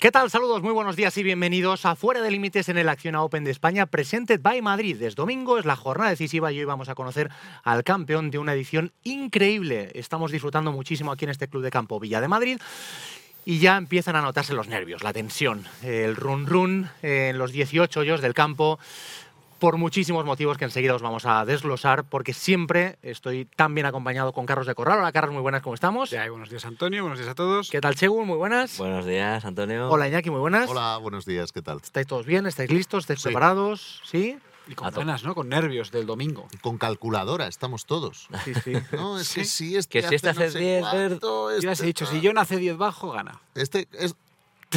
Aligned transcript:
¿Qué 0.00 0.10
tal? 0.10 0.30
Saludos, 0.30 0.62
muy 0.62 0.72
buenos 0.72 0.96
días 0.96 1.14
y 1.18 1.22
bienvenidos 1.22 1.84
a 1.84 1.94
Fuera 1.94 2.22
de 2.22 2.30
Límites 2.30 2.70
en 2.70 2.78
el 2.78 2.88
Acciona 2.88 3.22
Open 3.22 3.44
de 3.44 3.50
España, 3.50 3.84
presented 3.84 4.40
by 4.40 4.62
Madrid. 4.62 5.02
Es 5.02 5.14
domingo, 5.14 5.58
es 5.58 5.66
la 5.66 5.76
jornada 5.76 6.08
decisiva 6.08 6.50
y 6.50 6.58
hoy 6.58 6.64
vamos 6.64 6.88
a 6.88 6.94
conocer 6.94 7.28
al 7.64 7.84
campeón 7.84 8.30
de 8.30 8.38
una 8.38 8.54
edición 8.54 8.92
increíble. 9.04 9.90
Estamos 9.94 10.32
disfrutando 10.32 10.72
muchísimo 10.72 11.12
aquí 11.12 11.26
en 11.26 11.32
este 11.32 11.48
club 11.48 11.62
de 11.62 11.70
campo 11.70 12.00
Villa 12.00 12.22
de 12.22 12.28
Madrid. 12.28 12.58
Y 13.44 13.58
ya 13.58 13.76
empiezan 13.76 14.16
a 14.16 14.22
notarse 14.22 14.54
los 14.54 14.68
nervios, 14.68 15.02
la 15.02 15.12
tensión, 15.12 15.66
el 15.82 16.16
run 16.16 16.46
run 16.46 16.88
en 17.02 17.36
los 17.36 17.52
18 17.52 18.00
hoyos 18.00 18.22
del 18.22 18.32
campo 18.32 18.78
por 19.60 19.76
muchísimos 19.76 20.24
motivos 20.24 20.56
que 20.58 20.64
enseguida 20.64 20.94
os 20.94 21.02
vamos 21.02 21.26
a 21.26 21.44
desglosar, 21.44 22.04
porque 22.04 22.32
siempre 22.32 22.98
estoy 23.02 23.44
tan 23.44 23.74
bien 23.74 23.86
acompañado 23.86 24.32
con 24.32 24.46
Carlos 24.46 24.66
de 24.66 24.74
Corral. 24.74 24.98
Hola, 24.98 25.12
Carlos, 25.12 25.32
muy 25.34 25.42
buenas, 25.42 25.62
¿cómo 25.62 25.74
estamos? 25.74 26.10
Ya, 26.10 26.28
buenos 26.30 26.48
días, 26.50 26.64
Antonio, 26.64 27.02
buenos 27.02 27.18
días 27.18 27.30
a 27.30 27.34
todos. 27.34 27.70
¿Qué 27.70 27.80
tal, 27.80 27.94
Chegu? 27.94 28.24
Muy 28.24 28.36
buenas. 28.38 28.78
Buenos 28.78 29.04
días, 29.06 29.44
Antonio. 29.44 29.88
Hola, 29.90 30.08
Iñaki, 30.08 30.30
muy 30.30 30.40
buenas. 30.40 30.68
Hola, 30.68 30.96
buenos 30.96 31.26
días, 31.26 31.52
¿qué 31.52 31.62
tal? 31.62 31.78
¿Estáis 31.82 32.06
todos 32.06 32.26
bien? 32.26 32.46
¿Estáis 32.46 32.70
listos? 32.70 33.04
¿Estáis 33.04 33.20
Sí. 33.20 33.24
preparados? 33.28 34.00
¿Sí? 34.04 34.38
Y 34.66 34.74
con 34.74 34.90
ganas, 34.92 35.24
¿no? 35.24 35.34
Con 35.34 35.48
nervios 35.48 35.90
del 35.90 36.06
domingo. 36.06 36.48
Con 36.62 36.78
calculadora 36.78 37.46
estamos 37.46 37.84
todos. 37.86 38.28
Sí, 38.44 38.54
sí. 38.54 38.72
No, 38.92 39.18
es 39.18 39.34
que 39.34 39.44
Sí. 39.44 39.66
si 39.68 39.76
este 39.76 40.00
Que 40.00 40.08
si 40.08 40.14
este 40.14 40.30
hace 40.30 40.38
no 40.40 40.44
hace 40.46 40.52
sé 40.52 40.58
10, 40.58 40.80
cuánto, 40.82 41.50
Yo 41.50 41.56
este 41.56 41.66
ya 41.66 41.72
os 41.72 41.80
he 41.80 41.86
dicho, 41.86 42.06
si 42.06 42.20
John 42.24 42.38
hace 42.38 42.56
10 42.56 42.76
bajo, 42.78 43.10
gana. 43.10 43.40
Este 43.54 43.88
es... 43.92 44.14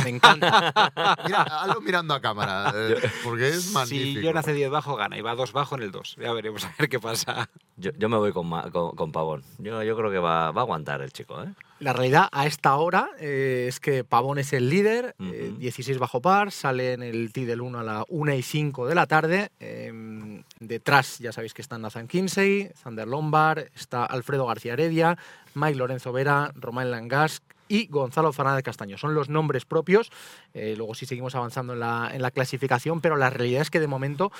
Me 0.03 0.09
encanta. 0.09 0.73
Mira, 1.25 1.43
hazlo 1.43 1.81
mirando 1.81 2.13
a 2.13 2.21
cámara, 2.21 2.71
eh, 2.75 2.95
porque 3.23 3.49
es 3.49 3.71
magnífico. 3.71 4.19
Si 4.21 4.25
John 4.25 4.37
hace 4.37 4.53
10 4.53 4.69
bajo, 4.71 4.95
gana. 4.95 5.17
Y 5.17 5.21
va 5.21 5.35
2 5.35 5.51
bajo 5.53 5.75
en 5.75 5.83
el 5.83 5.91
2. 5.91 6.15
Ya 6.21 6.33
veremos 6.33 6.65
a 6.65 6.73
ver 6.79 6.89
qué 6.89 6.99
pasa. 6.99 7.49
Yo, 7.77 7.91
yo 7.97 8.09
me 8.09 8.17
voy 8.17 8.31
con, 8.33 8.49
con, 8.71 8.95
con 8.95 9.11
Pavón. 9.11 9.43
Yo, 9.59 9.83
yo 9.83 9.95
creo 9.97 10.11
que 10.11 10.19
va, 10.19 10.51
va 10.51 10.61
a 10.61 10.63
aguantar 10.63 11.01
el 11.01 11.11
chico, 11.11 11.41
¿eh? 11.43 11.47
La 11.79 11.91
realidad 11.91 12.29
a 12.31 12.45
esta 12.45 12.75
hora 12.75 13.09
eh, 13.19 13.65
es 13.67 13.79
que 13.81 14.03
Pavón 14.05 14.37
es 14.37 14.53
el 14.53 14.69
líder, 14.69 15.15
eh, 15.19 15.49
Ujú. 15.51 15.59
16 15.59 15.97
bajo 15.99 16.21
par, 16.21 16.51
sale 16.51 16.93
en 16.93 17.03
el 17.03 17.33
T 17.33 17.45
del 17.45 17.59
1 17.61 17.79
a 17.79 17.83
la 17.83 18.05
1 18.07 18.33
y 18.35 18.41
5 18.41 18.87
de 18.87 18.95
la 18.95 19.05
tarde. 19.05 19.51
eh, 19.59 20.43
detrás 20.59 21.19
ya 21.19 21.31
sabéis 21.33 21.53
que 21.53 21.61
están 21.61 21.81
Nathan 21.81 22.07
Kinsey, 22.07 22.71
Zander 22.81 23.07
Lombard, 23.07 23.65
está 23.75 24.05
Alfredo 24.05 24.45
García 24.45 24.73
Heredia, 24.73 25.17
Mike 25.55 25.75
Lorenzo 25.77 26.13
Vera, 26.13 26.51
Romain 26.55 26.89
Langas 26.89 27.41
y 27.67 27.87
Gonzalo 27.87 28.31
Fernández 28.33 28.63
Castaño. 28.63 28.97
Son 28.97 29.13
los 29.13 29.29
nombres 29.29 29.65
propios. 29.65 30.11
eh, 30.53 30.75
luego 30.77 30.95
sí 30.95 31.05
seguimos 31.05 31.35
avanzando 31.35 31.73
en 31.73 31.79
la, 31.79 32.11
en 32.13 32.21
la 32.21 32.31
clasificación, 32.31 33.01
pero 33.01 33.15
la 33.15 33.29
realidad 33.29 33.61
es 33.61 33.69
que 33.69 33.79
de 33.79 33.87
momento 33.87 34.31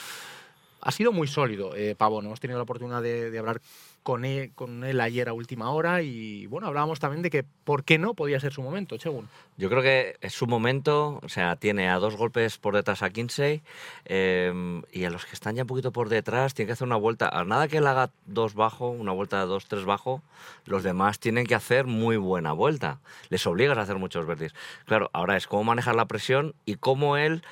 ha 0.82 0.92
sido 0.92 1.12
muy 1.12 1.28
sólido 1.28 1.76
eh, 1.76 1.96
Pavón. 1.96 2.26
Hemos 2.26 2.40
tenido 2.40 2.60
la 2.60 2.64
oportunidad 2.64 3.02
de 3.02 3.38
hablar 3.40 3.62
con 4.04 4.26
él, 4.26 4.52
con 4.54 4.84
él 4.84 5.02
ayer 5.02 5.30
a 5.30 5.34
última 5.34 5.72
hora 5.72 6.02
y 6.02 6.46
bueno, 6.48 6.68
hablábamos 6.68 7.00
también 7.00 7.24
de 7.24 7.30
que 7.30 7.44
por 7.64 7.84
qué 7.84 7.98
no 7.98 8.14
podía 8.14 8.40
ser 8.40 8.54
su 8.54 8.62
momento, 8.62 8.98
Chegun. 8.98 9.28
Yo 9.58 9.70
creo 9.70 9.82
que 9.82 10.18
es 10.22 10.34
su 10.34 10.46
momento, 10.46 11.20
o 11.24 11.30
sea, 11.30 11.56
tiene 11.56 11.90
a 11.90 12.00
dos 12.00 12.16
golpes 12.16 12.58
por 12.58 12.76
detrás 12.76 13.02
a 13.02 13.10
Kinsey 13.10 13.62
eh, 14.06 14.82
y 14.92 15.06
a 15.06 15.10
los 15.10 15.26
que 15.26 15.34
están 15.34 15.56
ya 15.56 15.64
un 15.64 15.68
poquito 15.68 15.92
por 15.92 16.10
detrás 16.10 16.54
tiene 16.54 16.68
que 16.68 16.74
hacer 16.74 16.86
una 16.86 16.98
vuelta, 16.98 17.30
a 17.30 17.46
nada 17.46 17.68
que 17.68 17.78
él 17.78 17.88
haga 17.88 18.10
dos 18.26 18.54
bajo, 18.56 18.90
una 18.90 19.12
vuelta 19.12 19.40
de 19.40 19.46
dos, 19.46 19.66
tres 19.68 19.86
bajo, 19.86 20.22
los 20.66 20.84
demás 20.84 21.20
tienen 21.20 21.46
que 21.46 21.56
hacer 21.56 21.86
muy 21.86 22.18
buena 22.18 22.52
vuelta. 22.52 23.00
Les 23.30 23.46
obligas 23.48 23.78
a 23.78 23.82
hacer 23.82 23.98
muchos 23.98 24.26
verdes. 24.26 24.54
Claro, 24.86 25.10
ahora 25.14 25.38
es 25.38 25.48
cómo 25.48 25.64
manejar 25.64 25.96
la 25.96 26.06
presión 26.06 26.56
y 26.66 26.76
cómo 26.76 27.18
él, 27.18 27.44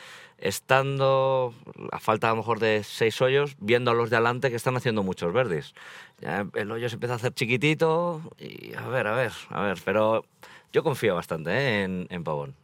estando 0.42 1.54
a 1.92 2.00
falta 2.00 2.28
a 2.28 2.32
lo 2.32 2.38
mejor 2.38 2.60
de 2.60 2.84
seis 2.84 3.22
hoyos, 3.22 3.56
viendo 3.60 3.92
a 3.92 3.94
los 3.94 4.10
de 4.10 4.18
adelante 4.18 4.50
que 4.50 4.56
están 4.56 4.76
haciendo 4.76 5.04
muchos 5.04 5.32
verdes. 5.32 5.74
El 6.54 6.72
hoyo 6.72 6.90
se 6.90 6.96
empieza 6.96 7.14
a 7.14 7.16
hacer 7.18 7.34
chiquitito 7.34 8.22
y 8.38 8.74
a 8.74 8.88
ver, 8.88 9.08
a 9.08 9.16
ver, 9.16 9.32
a 9.50 9.62
ver, 9.62 9.78
pero 9.86 10.26
yo 10.74 10.84
confío 10.84 11.16
bastante 11.16 11.52
¿eh? 11.52 11.84
en, 11.84 12.08
en 12.10 12.24
Pavón. 12.24 12.56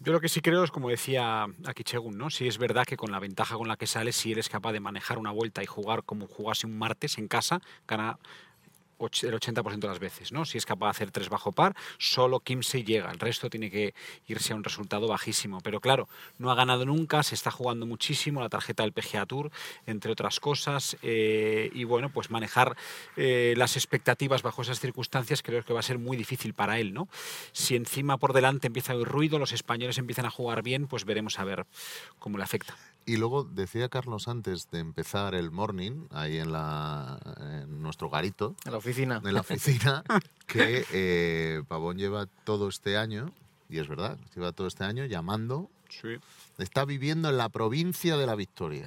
Yo 0.00 0.12
lo 0.12 0.20
que 0.20 0.28
sí 0.28 0.40
creo 0.40 0.64
es, 0.64 0.72
como 0.72 0.88
decía 0.88 1.46
aquí 1.64 1.84
Chegun, 1.84 2.18
¿no? 2.18 2.28
Si 2.28 2.48
es 2.48 2.58
verdad 2.58 2.84
que 2.84 2.96
con 2.96 3.12
la 3.12 3.20
ventaja 3.20 3.54
con 3.54 3.68
la 3.68 3.76
que 3.76 3.86
sale, 3.86 4.10
si 4.10 4.32
eres 4.32 4.48
capaz 4.48 4.72
de 4.72 4.80
manejar 4.80 5.16
una 5.16 5.30
vuelta 5.30 5.62
y 5.62 5.66
jugar 5.66 6.02
como 6.02 6.26
jugase 6.26 6.66
un 6.66 6.76
martes 6.76 7.18
en 7.18 7.28
casa, 7.28 7.60
gana 7.86 8.18
el 9.06 9.34
80% 9.34 9.78
de 9.78 9.88
las 9.88 9.98
veces, 9.98 10.32
¿no? 10.32 10.44
Si 10.44 10.58
es 10.58 10.66
capaz 10.66 10.86
de 10.86 10.90
hacer 10.90 11.10
tres 11.10 11.28
bajo 11.28 11.52
par, 11.52 11.74
solo 11.98 12.40
Kimsey 12.40 12.84
llega, 12.84 13.10
el 13.10 13.18
resto 13.18 13.50
tiene 13.50 13.70
que 13.70 13.94
irse 14.26 14.52
a 14.52 14.56
un 14.56 14.64
resultado 14.64 15.08
bajísimo. 15.08 15.60
Pero 15.60 15.80
claro, 15.80 16.08
no 16.38 16.50
ha 16.50 16.54
ganado 16.54 16.84
nunca, 16.84 17.22
se 17.22 17.34
está 17.34 17.50
jugando 17.50 17.86
muchísimo 17.86 18.40
la 18.40 18.48
tarjeta 18.48 18.82
del 18.82 18.92
PGA 18.92 19.26
Tour, 19.26 19.50
entre 19.86 20.12
otras 20.12 20.40
cosas, 20.40 20.96
eh, 21.02 21.70
y 21.74 21.84
bueno, 21.84 22.10
pues 22.10 22.30
manejar 22.30 22.76
eh, 23.16 23.54
las 23.56 23.76
expectativas 23.76 24.42
bajo 24.42 24.62
esas 24.62 24.80
circunstancias 24.80 25.42
creo 25.42 25.64
que 25.64 25.72
va 25.72 25.80
a 25.80 25.84
ser 25.84 25.98
muy 25.98 26.16
difícil 26.16 26.54
para 26.54 26.78
él, 26.78 26.94
¿no? 26.94 27.08
Si 27.52 27.76
encima 27.76 28.18
por 28.18 28.32
delante 28.32 28.66
empieza 28.66 28.92
a 28.92 28.96
oír 28.96 29.08
ruido, 29.08 29.38
los 29.38 29.52
españoles 29.52 29.98
empiezan 29.98 30.26
a 30.26 30.30
jugar 30.30 30.62
bien, 30.62 30.86
pues 30.86 31.04
veremos 31.04 31.38
a 31.38 31.44
ver 31.44 31.66
cómo 32.18 32.38
le 32.38 32.44
afecta. 32.44 32.76
Y 33.04 33.16
luego 33.16 33.42
decía 33.44 33.88
Carlos 33.88 34.28
antes 34.28 34.70
de 34.70 34.78
empezar 34.78 35.34
el 35.34 35.50
morning, 35.50 36.06
ahí 36.10 36.38
en, 36.38 36.52
la, 36.52 37.18
en 37.40 37.82
nuestro 37.82 38.08
garito, 38.10 38.54
En 38.64 38.72
la 38.72 38.78
oficina. 38.78 39.20
en 39.24 39.34
la 39.34 39.40
oficina, 39.40 40.04
que 40.46 40.84
eh, 40.92 41.62
Pavón 41.66 41.98
lleva 41.98 42.26
todo 42.44 42.68
este 42.68 42.96
año, 42.96 43.32
y 43.68 43.78
es 43.78 43.88
verdad, 43.88 44.18
lleva 44.36 44.52
todo 44.52 44.66
este 44.68 44.84
año 44.84 45.04
llamando, 45.06 45.68
Sí. 45.88 46.08
está 46.58 46.84
viviendo 46.84 47.28
en 47.28 47.36
la 47.36 47.48
provincia 47.48 48.16
de 48.16 48.26
la 48.26 48.34
Victoria. 48.34 48.86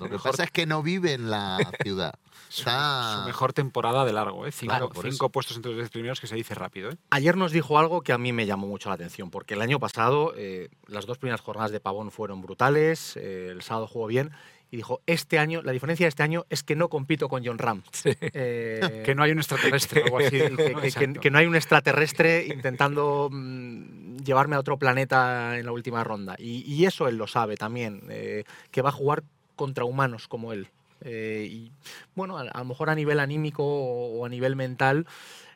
Lo 0.00 0.08
que 0.10 0.18
pasa 0.18 0.44
es 0.44 0.50
que 0.50 0.66
no 0.66 0.82
vive 0.82 1.12
en 1.14 1.30
la 1.30 1.58
ciudad. 1.82 2.14
Está... 2.48 3.18
Su 3.20 3.26
mejor 3.26 3.52
temporada 3.52 4.04
de 4.04 4.12
largo, 4.12 4.46
¿eh? 4.46 4.52
Cinco, 4.52 4.70
Claro, 4.70 4.90
cinco 5.10 5.28
puestos 5.30 5.56
entre 5.56 5.72
los 5.72 5.78
diez 5.78 5.90
primeros 5.90 6.20
que 6.20 6.26
se 6.26 6.36
dice 6.36 6.54
rápido, 6.54 6.90
¿eh? 6.90 6.96
Ayer 7.10 7.36
nos 7.36 7.52
dijo 7.52 7.78
algo 7.78 8.02
que 8.02 8.12
a 8.12 8.18
mí 8.18 8.32
me 8.32 8.46
llamó 8.46 8.66
mucho 8.66 8.88
la 8.88 8.94
atención, 8.94 9.30
porque 9.30 9.54
el 9.54 9.62
año 9.62 9.78
pasado 9.80 10.32
eh, 10.36 10.68
las 10.86 11.06
dos 11.06 11.18
primeras 11.18 11.40
jornadas 11.40 11.72
de 11.72 11.80
Pavón 11.80 12.10
fueron 12.12 12.40
brutales, 12.42 13.16
eh, 13.16 13.48
el 13.50 13.62
sábado 13.62 13.86
jugó 13.88 14.06
bien, 14.06 14.30
y 14.70 14.76
dijo, 14.76 15.00
este 15.06 15.38
año, 15.38 15.62
la 15.62 15.70
diferencia 15.72 16.04
de 16.06 16.08
este 16.08 16.22
año 16.24 16.44
es 16.50 16.62
que 16.64 16.74
no 16.74 16.88
compito 16.88 17.28
con 17.28 17.44
John 17.44 17.58
Ram. 17.58 17.82
Eh, 18.04 19.02
Que 19.04 19.14
no 19.14 19.22
hay 19.22 19.30
un 19.32 19.38
extraterrestre 19.38 20.02
o 20.02 20.04
algo 20.06 20.18
así. 20.18 20.30
que, 20.38 20.56
que- 20.56 21.06
¿no? 21.06 21.14
que- 21.14 21.20
que 21.20 21.30
no 21.30 21.38
hay 21.38 21.46
un 21.46 21.54
extraterrestre 21.56 22.46
intentando 22.46 23.28
mm, 23.30 24.18
llevarme 24.24 24.56
a 24.56 24.60
otro 24.60 24.76
planeta 24.78 25.56
en 25.58 25.66
la 25.66 25.72
última 25.72 26.02
ronda. 26.04 26.34
Y, 26.38 26.62
y 26.72 26.84
eso 26.86 27.06
él 27.06 27.16
lo 27.16 27.26
sabe 27.28 27.56
también, 27.56 28.02
eh, 28.10 28.44
que 28.72 28.82
va 28.82 28.88
a 28.88 28.92
jugar 28.92 29.22
contra 29.56 29.84
humanos 29.84 30.28
como 30.28 30.52
él. 30.52 30.68
Eh, 31.02 31.48
y 31.50 31.72
bueno, 32.14 32.38
a, 32.38 32.44
lo 32.44 32.64
mejor 32.64 32.90
a 32.90 32.94
nivel 32.94 33.20
anímico 33.20 33.64
o, 33.64 34.20
o 34.20 34.24
a 34.24 34.28
nivel 34.28 34.56
mental 34.56 35.06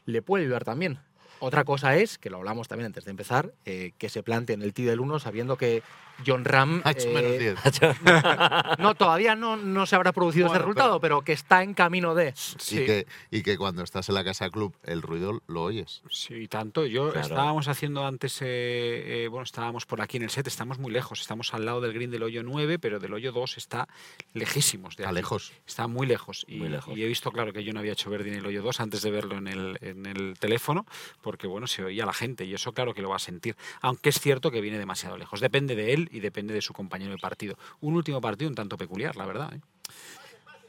le 0.07 0.23
puede 0.23 0.45
ayudar 0.45 0.65
también. 0.65 0.99
Otra 1.41 1.65
cosa 1.65 1.97
es, 1.97 2.19
que 2.19 2.31
lo 2.31 2.37
hablamos 2.39 2.69
también 2.69 2.87
antes 2.87 3.05
de 3.05 3.11
empezar, 3.11 3.53
eh, 3.65 3.93
que 3.99 4.09
se 4.09 4.23
plante 4.23 4.53
en 4.53 4.63
el 4.63 4.73
T 4.73 4.83
del 4.83 5.01
1 5.01 5.19
sabiendo 5.19 5.57
que 5.57 5.83
John 6.27 6.45
Ram... 6.45 6.83
Ha 6.85 6.91
hecho 6.93 7.09
eh, 7.09 7.15
menos 7.15 7.39
10. 7.73 8.79
no, 8.79 8.95
todavía 8.95 9.35
no, 9.35 9.57
no 9.57 9.87
se 9.87 9.97
habrá 9.97 10.13
producido 10.13 10.47
ese 10.47 10.53
Bueno, 10.53 10.65
resultado, 10.67 11.01
pero... 11.01 11.23
que 11.23 11.33
está 11.33 11.63
en 11.63 11.75
camino 11.75 12.15
de... 12.15 12.33
Sí. 12.37 12.81
Y, 12.83 12.87
que, 12.87 13.07
y 13.31 13.43
que 13.43 13.57
cuando 13.57 13.83
estás 13.83 14.09
en 14.09 14.15
la 14.15 14.25
casa 14.25 14.51
club, 14.51 14.75
el 14.85 15.03
ruido 15.03 15.41
lo 15.47 15.63
oyes. 15.63 16.03
Sí, 16.11 16.35
y 16.35 16.49
tanto. 16.49 16.85
Yo 16.87 17.11
Claro. 17.11 17.27
estábamos 17.27 17.69
haciendo 17.69 18.07
antes, 18.07 18.41
eh, 18.43 19.25
eh, 19.25 19.29
bueno, 19.29 19.45
estábamos 19.45 19.87
por 19.87 20.01
aquí 20.03 20.19
en 20.19 20.25
el 20.25 20.31
set, 20.31 20.47
estamos 20.47 20.79
muy 20.79 20.93
lejos, 20.93 21.21
estamos 21.21 21.55
al 21.55 21.65
lado 21.65 21.81
del 21.81 21.93
green 21.93 22.11
del 22.11 22.23
hoyo 22.23 22.43
9, 22.43 22.79
pero 22.79 22.99
del 23.01 23.13
hoyo 23.15 23.33
2 23.33 23.57
está 23.57 23.89
lejísimos 24.35 24.97
de 24.97 25.05
Está 25.05 25.13
lejos. 25.13 25.53
Está 25.67 25.87
muy 25.87 26.07
lejos. 26.07 26.45
Y, 26.49 26.57
Muy 26.59 26.69
lejos. 26.69 26.97
y 26.97 27.03
he 27.03 27.07
visto, 27.07 27.33
claro, 27.33 27.53
que 27.53 27.65
yo 27.65 27.73
no 27.73 27.81
había 27.81 27.93
hecho 27.93 28.11
verde 28.11 28.29
en 28.31 28.35
el 28.39 28.47
hoyo 28.47 28.63
2 28.63 28.81
antes 28.81 29.03
de 29.03 29.11
verlo 29.11 29.39
en 29.39 29.49
el, 29.49 29.79
en 29.81 30.07
el 30.07 30.35
teléfono, 30.39 30.87
porque, 31.31 31.47
bueno, 31.47 31.69
se 31.69 31.85
oía 31.85 32.05
la 32.05 32.13
gente 32.13 32.45
y 32.45 32.55
eso, 32.55 32.73
claro, 32.73 32.93
que 32.93 33.03
lo 33.03 33.09
va 33.09 33.15
a 33.15 33.21
sentir. 33.21 33.55
Aunque 33.83 34.09
es 34.09 34.19
cierto 34.19 34.51
que 34.51 34.61
viene 34.61 34.81
demasiado 34.81 35.17
lejos. 35.17 35.39
Depende 35.39 35.77
de 35.77 35.93
él 35.93 36.09
y 36.11 36.19
depende 36.19 36.53
de 36.53 36.61
su 36.61 36.73
compañero 36.73 37.13
de 37.13 37.19
partido. 37.19 37.57
Un 37.81 37.95
último 37.95 38.21
partido 38.21 38.49
un 38.49 38.57
tanto 38.57 38.77
peculiar, 38.77 39.15
la 39.15 39.27
verdad. 39.27 39.53
¿eh? 39.55 39.61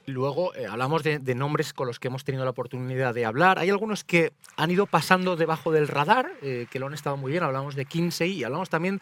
Luego 0.06 0.54
eh, 0.54 0.68
hablamos 0.68 1.02
de, 1.02 1.20
nombres 1.34 1.74
con 1.74 1.88
los 1.88 2.00
que 2.00 2.10
hemos 2.10 2.24
tenido 2.24 2.44
la 2.44 2.52
oportunidad 2.52 3.16
de 3.16 3.26
hablar. 3.26 3.58
Hay 3.58 3.72
algunos 3.72 4.04
que 4.04 4.34
han 4.56 4.70
ido 4.70 4.86
pasando 4.86 5.36
debajo 5.36 5.72
del 5.72 5.88
radar, 5.88 6.32
eh, 6.44 6.68
que 6.70 6.78
lo 6.78 6.86
han 6.86 6.94
estado 6.94 7.18
muy 7.18 7.32
bien. 7.32 7.44
Hablamos 7.44 7.74
de 7.74 7.86
Kinsey 7.86 8.34
y 8.34 8.44
hablamos 8.44 8.70
también 8.70 9.02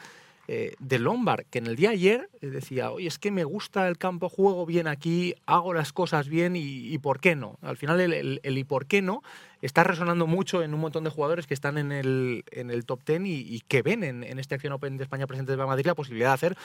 eh, 0.51 0.73
de 0.79 0.97
Lombard, 0.97 1.45
que 1.51 1.59
en 1.59 1.67
el 1.67 1.75
día 1.75 1.89
de 1.89 1.95
ayer 1.95 2.29
eh, 2.41 2.47
decía, 2.47 2.89
oye, 2.89 3.07
es 3.07 3.19
que 3.19 3.29
me 3.29 3.43
gusta 3.43 3.87
el 3.87 3.99
campo, 3.99 4.29
juego 4.29 4.65
bien 4.65 4.87
aquí, 4.87 5.35
hago 5.45 5.75
las 5.75 5.93
cosas 5.93 6.27
bien 6.27 6.55
y, 6.55 6.61
y 6.91 6.97
¿por 6.97 7.19
qué 7.19 7.35
no? 7.35 7.59
Al 7.61 7.77
final 7.77 8.01
el, 8.01 8.39
el- 8.41 8.57
y 8.57 8.63
por 8.63 8.87
qué 8.87 9.03
no 9.03 9.21
está 9.61 9.83
resonando 9.83 10.25
mucho 10.25 10.63
en 10.63 10.73
un 10.73 10.79
montón 10.79 11.03
de 11.03 11.11
jugadores 11.11 11.45
que 11.45 11.53
están 11.53 11.77
en 11.77 11.91
el, 11.91 12.45
en 12.51 12.71
el 12.71 12.85
top 12.85 13.01
10 13.05 13.21
y, 13.25 13.55
y 13.55 13.59
que 13.67 13.81
ven 13.83 14.03
en, 14.03 14.23
en 14.23 14.39
este 14.39 14.55
Acción 14.55 14.73
Open 14.73 14.97
de 14.97 15.03
España 15.03 15.27
presente 15.27 15.51
de 15.55 15.57
Madrid 15.63 15.85
la 15.85 15.93
posibilidad 15.95 16.29
de 16.29 16.33
hacer 16.33 16.57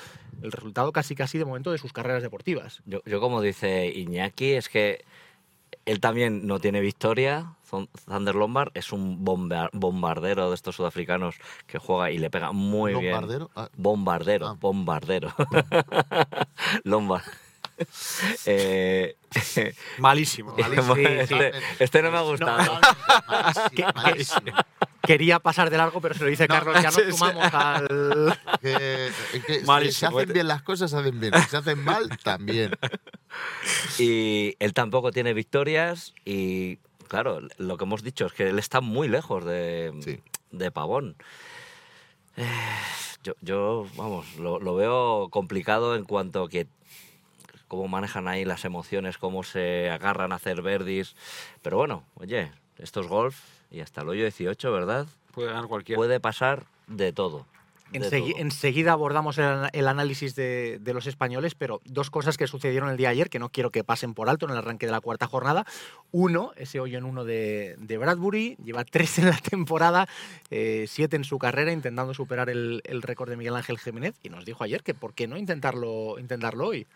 el 0.42 0.50
resultado 0.50 0.90
casi 0.92 1.14
casi 1.14 1.36
de 1.36 1.44
momento 1.44 1.70
de 1.70 1.76
sus 1.78 1.92
carreras 1.92 2.22
deportivas. 2.22 2.80
Yo, 2.86 3.02
yo 3.04 3.20
como 3.20 3.42
dice 3.42 3.92
Iñaki, 3.94 4.52
es 4.52 4.68
que 4.70 5.04
él 5.86 6.00
también 6.00 6.46
no 6.46 6.58
tiene 6.58 6.80
victoria. 6.80 7.54
Thunder 8.06 8.34
Lombard 8.36 8.70
es 8.74 8.92
un 8.92 9.24
bomba- 9.24 9.68
bombardero 9.72 10.48
de 10.48 10.54
estos 10.54 10.76
sudafricanos 10.76 11.34
que 11.66 11.78
juega 11.78 12.10
y 12.12 12.18
le 12.18 12.30
pega 12.30 12.52
muy 12.52 12.94
bien. 12.94 13.12
¿Bombardero? 13.14 13.50
Ah, 13.56 13.68
Bombardero, 13.76 14.46
Ah. 14.48 14.56
bombardero. 14.60 15.34
Lombard. 16.84 17.22
Eh, 18.46 19.16
Malísimo. 19.98 20.54
Malísimo. 20.58 20.94
este, 20.96 21.52
este 21.80 22.02
no 22.02 22.12
me 22.12 22.18
ha 22.18 22.20
gustado. 22.20 22.78
malísimo, 23.26 23.88
malísimo. 23.96 24.52
Quería 25.06 25.38
pasar 25.38 25.70
de 25.70 25.76
largo, 25.76 26.00
pero 26.00 26.14
se 26.14 26.24
lo 26.24 26.30
dice 26.30 26.46
No, 26.48 26.54
Carlos, 26.54 26.74
ya 26.82 26.90
nos 26.90 26.94
sumamos 27.16 27.52
al... 27.54 28.38
Que- 28.60 29.10
que 29.46 29.60
si 29.60 29.92
se 29.92 30.06
hacen 30.06 30.30
eh. 30.30 30.32
bien 30.32 30.48
las 30.48 30.62
cosas, 30.62 30.90
se 30.90 30.96
hacen 30.96 31.20
bien. 31.20 31.32
Si 31.34 31.48
se 31.50 31.56
hacen 31.56 31.82
mal, 31.84 32.08
también. 32.22 32.72
Y 33.98 34.54
él 34.58 34.72
tampoco 34.74 35.10
tiene 35.10 35.34
victorias 35.34 36.14
y, 36.24 36.76
claro, 37.08 37.40
lo 37.58 37.76
que 37.76 37.84
hemos 37.84 38.02
dicho 38.02 38.26
es 38.26 38.32
que 38.32 38.48
él 38.48 38.58
está 38.58 38.80
muy 38.80 39.08
lejos 39.08 39.44
de, 39.44 39.92
Sí. 40.02 40.20
de 40.50 40.70
Pavón. 40.70 41.16
Eh, 42.36 42.46
yo, 43.22 43.34
yo, 43.40 43.86
vamos, 43.96 44.36
lo, 44.36 44.58
lo 44.60 44.74
veo 44.74 45.28
complicado 45.30 45.94
en 45.96 46.04
cuanto 46.04 46.44
a 46.44 46.48
que 46.48 46.66
cómo 47.68 47.88
manejan 47.88 48.28
ahí 48.28 48.44
las 48.44 48.64
emociones, 48.64 49.18
cómo 49.18 49.42
se 49.42 49.90
agarran 49.90 50.32
a 50.32 50.36
hacer 50.36 50.62
verdis. 50.62 51.16
Pero 51.62 51.76
bueno, 51.76 52.04
oye, 52.14 52.50
esto 52.78 53.00
es 53.00 53.06
golf 53.06 53.36
y 53.74 53.80
hasta 53.80 54.02
el 54.02 54.08
hoyo 54.08 54.22
18, 54.22 54.72
¿verdad? 54.72 55.06
Puede 55.32 55.48
ganar 55.48 55.66
cualquiera. 55.66 55.96
Puede 55.98 56.20
pasar 56.20 56.64
de 56.86 57.12
todo. 57.12 57.46
Ensegui- 57.92 58.32
todo. 58.32 58.40
enseguida 58.42 58.92
abordamos 58.92 59.38
el, 59.38 59.86
análisis 59.88 60.34
de, 60.34 60.78
de 60.80 60.94
los 60.94 61.06
españoles, 61.06 61.54
pero 61.54 61.80
dos 61.84 62.10
cosas 62.10 62.36
que 62.36 62.46
sucedieron 62.48 62.88
el 62.88 62.96
día 62.96 63.08
de 63.08 63.12
ayer 63.12 63.30
que 63.30 63.38
no 63.38 63.50
quiero 63.50 63.70
que 63.70 63.84
pasen 63.84 64.14
por 64.14 64.28
alto 64.28 64.46
en 64.46 64.52
el 64.52 64.58
arranque 64.58 64.86
de 64.86 64.92
la 64.92 65.00
cuarta 65.00 65.26
jornada. 65.26 65.64
Uno, 66.10 66.52
ese 66.56 66.80
hoyo 66.80 66.98
en 66.98 67.04
uno 67.04 67.24
de, 67.24 67.76
de 67.78 67.98
Bradbury, 67.98 68.56
lleva 68.64 68.84
tres 68.84 69.18
en 69.18 69.26
la 69.28 69.36
temporada, 69.38 70.08
eh, 70.50 70.86
siete 70.88 71.16
en 71.16 71.24
su 71.24 71.38
carrera, 71.38 71.72
intentando 71.72 72.14
superar 72.14 72.48
el, 72.50 72.80
el 72.84 73.02
récord 73.02 73.30
de 73.30 73.36
Miguel 73.36 73.54
Ángel 73.54 73.78
Jiménez, 73.78 74.14
y 74.22 74.28
nos 74.28 74.44
dijo 74.44 74.64
ayer 74.64 74.82
que 74.82 74.94
por 74.94 75.14
qué 75.14 75.28
no 75.28 75.36
intentarlo, 75.36 76.18
intentarlo 76.18 76.66
hoy. 76.68 76.86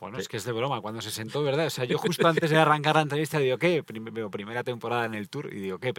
Bueno, 0.00 0.18
es 0.18 0.28
que 0.28 0.36
es 0.36 0.44
de 0.44 0.50
broma. 0.52 0.80
Cuando 0.80 1.00
se 1.00 1.10
sentó, 1.12 1.42
¿verdad? 1.44 1.66
O 1.66 1.70
sea, 1.70 1.84
yo 1.84 1.96
justo 1.98 2.26
antes 2.26 2.50
de 2.50 2.56
arrancar 2.58 2.96
la 2.96 3.02
entrevista 3.02 3.38
digo, 3.38 3.56
¿qué? 3.58 3.82
Prim- 3.84 4.04
veo 4.12 4.30
primera 4.30 4.64
temporada 4.64 5.04
en 5.04 5.14
el 5.14 5.28
Tour 5.28 5.52
y 5.52 5.60
digo, 5.60 5.78
¿qué? 5.78 5.92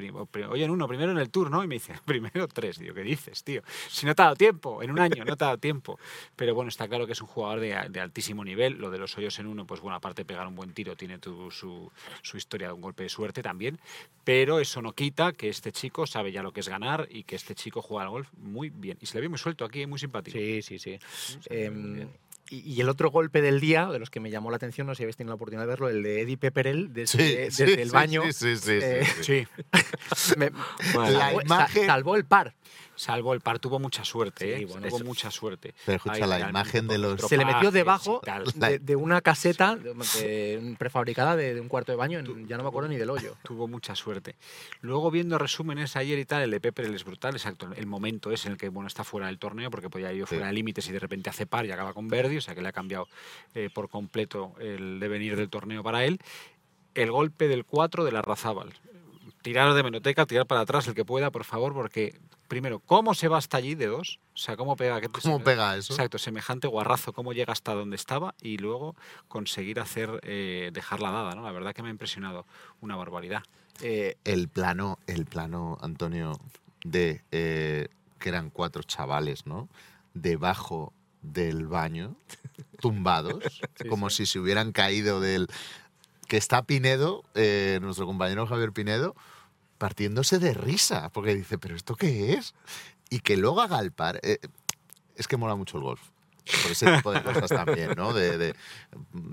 Oye, 0.50 0.66
en 0.66 0.72
uno, 0.72 0.88
primero 0.90 1.12
en 1.14 1.18
el 1.20 1.30
Tour, 1.30 1.50
¿no? 1.50 1.64
Y 1.64 1.68
me 1.68 1.76
dice, 1.76 1.94
primero 2.06 2.48
tres. 2.50 2.80
Digo, 2.80 2.94
¿qué 2.94 3.02
dices, 3.02 3.44
tío? 3.44 3.62
Si 3.90 4.06
no 4.06 4.14
te 4.14 4.22
ha 4.22 4.26
dado 4.26 4.36
tiempo, 4.36 4.84
en 4.84 4.92
un 4.92 5.00
año 5.00 5.24
no 5.26 5.38
te 5.38 5.44
ha 5.46 5.48
dado 5.48 5.58
tiempo. 5.58 5.98
Pero 6.36 6.54
bueno, 6.54 6.68
está 6.70 6.88
claro 6.90 7.06
que 7.08 7.14
es 7.14 7.22
un 7.22 7.28
jugador 7.28 7.60
de, 7.62 7.78
de 7.90 8.00
altísimo 8.02 8.44
nivel. 8.44 8.74
Lo 8.74 8.92
de 8.92 8.98
los 8.98 9.18
hoyos 9.18 9.40
en 9.40 9.48
uno, 9.48 9.66
pues 9.66 9.80
bueno, 9.80 9.96
aparte 9.96 10.22
de 10.24 10.26
pegar 10.26 10.48
un 10.48 10.56
buen 10.56 10.74
tiro, 10.74 10.96
tiene 10.98 11.18
tu- 11.20 11.50
su, 11.52 11.92
su 12.22 12.36
historia 12.38 12.68
de 12.68 12.74
un 12.74 12.82
golpe 12.82 13.04
de 13.04 13.10
suerte 13.10 13.42
también. 13.42 13.80
Pero 14.26 14.60
eso 14.60 14.82
no 14.82 14.94
quita 14.94 15.32
que 15.34 15.48
este 15.50 15.72
chico 15.72 16.06
sabe 16.08 16.32
ya 16.32 16.44
lo 16.44 16.52
que 16.52 16.60
es 16.60 16.68
ganar 16.70 17.08
y 17.10 17.24
que 17.24 17.36
este 17.36 17.56
chico 17.56 17.82
juega 17.82 18.04
al 18.04 18.10
golf 18.10 18.28
muy 18.38 18.70
bien. 18.70 18.98
Y 19.02 19.06
se 19.06 19.16
le 19.18 19.22
ve 19.22 19.30
muy 19.30 19.38
suelto 19.38 19.64
aquí, 19.66 19.86
muy 19.86 20.00
simpático. 20.00 20.38
Sí, 20.38 20.62
sí, 20.62 20.80
sí. 20.80 21.00
Y, 22.66 22.82
el 22.82 22.90
otro 22.90 23.10
golpe 23.12 23.42
del 23.42 23.60
día, 23.60 23.88
de 23.88 24.00
los 24.00 24.10
que 24.10 24.20
me 24.20 24.30
llamó 24.30 24.50
la 24.52 24.58
atención, 24.58 24.86
no 24.88 24.94
sé 24.94 24.98
si 24.98 25.04
habéis 25.04 25.18
tenido 25.18 25.32
la 25.32 25.36
oportunidad 25.36 25.64
de 25.64 25.68
verlo, 25.68 25.90
el 25.90 26.04
de 26.04 26.22
Eddie 26.22 26.38
Pepperell 26.38 26.94
desde, 26.94 27.18
Sí, 27.18 27.36
desde 27.36 27.76
sí, 27.76 27.82
el 27.82 27.92
baño. 27.92 28.24
sí, 28.26 28.34
sí, 28.34 28.56
sí, 28.58 28.62
sí, 28.64 28.72
eh, 28.82 29.04
sí. 29.22 29.48
Sí. 30.16 30.36
me- 30.38 30.52
Bueno, 30.94 31.10
La 31.12 31.20
salvó, 31.20 31.40
sa- 31.40 31.46
imagen- 31.46 31.86
salvó 31.86 32.16
el 32.16 32.26
par. 32.26 32.54
Salvo 33.04 33.34
el 33.34 33.42
par, 33.42 33.60
tuvo 33.60 33.80
mucha 33.80 34.06
suerte, 34.06 34.46
Sí, 34.56 34.64
¿eh? 34.64 34.66
bueno, 34.66 34.88
tuvo 34.88 34.96
eso- 34.98 35.06
mucha 35.06 35.30
suerte. 35.30 35.74
Pero 35.86 35.98
escucha, 35.98 36.16
Ahí, 36.24 36.30
la 36.30 36.50
imagen 36.50 36.88
de 36.88 36.98
los- 36.98 37.20
Se 37.20 37.36
le 37.36 37.44
metió 37.44 37.70
debajo 37.70 38.22
de, 38.56 38.80
de 38.80 38.96
una 38.96 39.20
caseta 39.20 39.76
de- 39.76 39.94
de- 39.94 40.76
prefabricada 40.80 41.36
de, 41.36 41.54
de 41.56 41.60
un 41.60 41.68
cuarto 41.68 41.92
de 41.92 41.98
baño, 41.98 42.20
en- 42.20 42.48
ya 42.48 42.56
no 42.56 42.64
me 42.64 42.70
acuerdo 42.70 42.88
ni 42.88 42.96
del 42.96 43.10
hoyo. 43.10 43.36
Tuvo 43.44 43.68
mucha 43.68 43.94
suerte. 43.96 44.36
Luego 44.80 45.12
viendo 45.12 45.38
resúmenes 45.38 45.98
ayer 45.98 46.18
y 46.18 46.24
tal, 46.24 46.44
el 46.44 46.52
de 46.52 46.62
Pepper 46.62 46.86
es 46.86 47.04
brutal, 47.04 47.34
exacto. 47.34 47.68
El 47.76 47.88
momento 47.88 48.32
es 48.32 48.46
en 48.46 48.54
el 48.54 48.58
que 48.58 48.70
bueno 48.70 48.88
está 48.88 49.04
fuera 49.04 49.28
del 49.28 49.38
torneo 49.38 49.70
porque 49.70 49.90
podía 49.90 50.14
ir 50.14 50.26
fuera 50.26 50.48
de 50.48 50.54
límites 50.54 50.88
y 50.88 50.94
de 50.94 51.00
repente 51.00 51.30
hace 51.30 51.46
par 51.46 51.66
y 51.66 51.72
acaba 51.72 51.94
con 51.94 52.08
Verdi, 52.08 52.38
o 52.38 52.42
sea 52.42 52.56
que 52.56 52.62
le 52.62 52.70
ha 52.70 52.74
cambiado 52.74 53.10
eh, 53.54 53.70
por 53.74 53.90
completo 53.90 54.54
el 54.60 55.02
devenir 55.02 55.36
del 55.36 55.50
torneo 55.50 55.84
para 55.84 56.06
él. 56.06 56.20
El 56.96 57.12
golpe 57.12 57.50
del 57.50 57.66
4 57.66 58.06
de 58.06 58.12
la 58.14 58.22
Razábal. 58.22 58.72
Tirar 59.42 59.74
de 59.74 59.84
menoteca, 59.84 60.26
tirar 60.26 60.46
para 60.46 60.62
atrás 60.62 60.88
el 60.88 60.94
que 60.96 61.04
pueda, 61.04 61.30
por 61.30 61.44
favor, 61.44 61.74
porque 61.74 62.16
primero, 62.54 62.80
¿cómo 62.80 63.16
se 63.16 63.28
va 63.28 63.40
hasta 63.40 63.58
allí 63.58 63.74
de 63.74 63.88
dos? 63.88 64.20
O 64.36 64.38
sea, 64.38 64.56
¿cómo 64.56 64.76
pega? 64.76 65.02
¿Qué 65.02 65.10
te- 65.10 65.22
¿Cómo 65.22 65.40
pega 65.44 65.76
eso? 65.76 65.94
Exacto, 65.94 66.20
semejante 66.20 66.68
guarrazo, 66.68 67.12
cómo 67.12 67.34
llega 67.34 67.52
hasta 67.52 67.74
donde 67.74 67.96
estaba 67.96 68.36
y 68.42 68.58
luego 68.58 68.96
conseguir 69.28 69.80
hacer, 69.80 70.20
eh, 70.22 70.70
dejarla 70.72 71.10
dada, 71.10 71.34
¿no? 71.34 71.42
La 71.42 71.52
verdad 71.52 71.74
que 71.74 71.82
me 71.82 71.88
ha 71.88 71.92
impresionado 71.92 72.46
una 72.82 72.96
barbaridad. 72.96 73.42
Eh, 73.82 74.18
El 74.24 74.50
plano, 74.50 75.00
el 75.08 75.26
plano, 75.26 75.80
Antonio, 75.82 76.40
de 76.84 77.24
eh, 77.32 77.88
que 78.20 78.30
eran 78.30 78.52
cuatro 78.52 78.84
chavales, 78.84 79.48
¿no? 79.48 79.68
Debajo 80.14 80.94
del 81.24 81.66
baño, 81.68 82.16
tumbados, 82.80 83.40
como 83.90 84.10
si 84.12 84.26
se 84.28 84.40
hubieran 84.40 84.72
caído 84.74 85.20
del. 85.20 85.48
Que 86.28 86.38
está 86.38 86.64
Pinedo, 86.64 87.24
eh, 87.36 87.80
nuestro 87.82 88.06
compañero 88.06 88.46
Javier 88.48 88.72
Pinedo, 88.72 89.16
partiéndose 89.88 90.40
de 90.40 90.54
risa, 90.54 91.10
porque 91.10 91.36
dice, 91.36 91.58
¿pero 91.58 91.76
esto 91.76 91.98
qué 91.98 92.36
es? 92.36 92.54
Y 93.10 93.20
que 93.20 93.36
luego 93.36 93.60
haga 93.62 93.80
el 93.82 93.92
par. 93.92 94.18
eh, 94.24 94.40
es 95.18 95.28
que 95.28 95.36
mola 95.36 95.56
mucho 95.56 95.76
el 95.78 95.84
golf. 95.84 96.00
Por 96.62 96.72
ese 96.72 96.90
tipo 96.96 97.12
de 97.12 97.22
cosas 97.22 97.50
también, 97.50 97.92
¿no? 97.98 98.14
De, 98.14 98.38
de- 98.38 98.56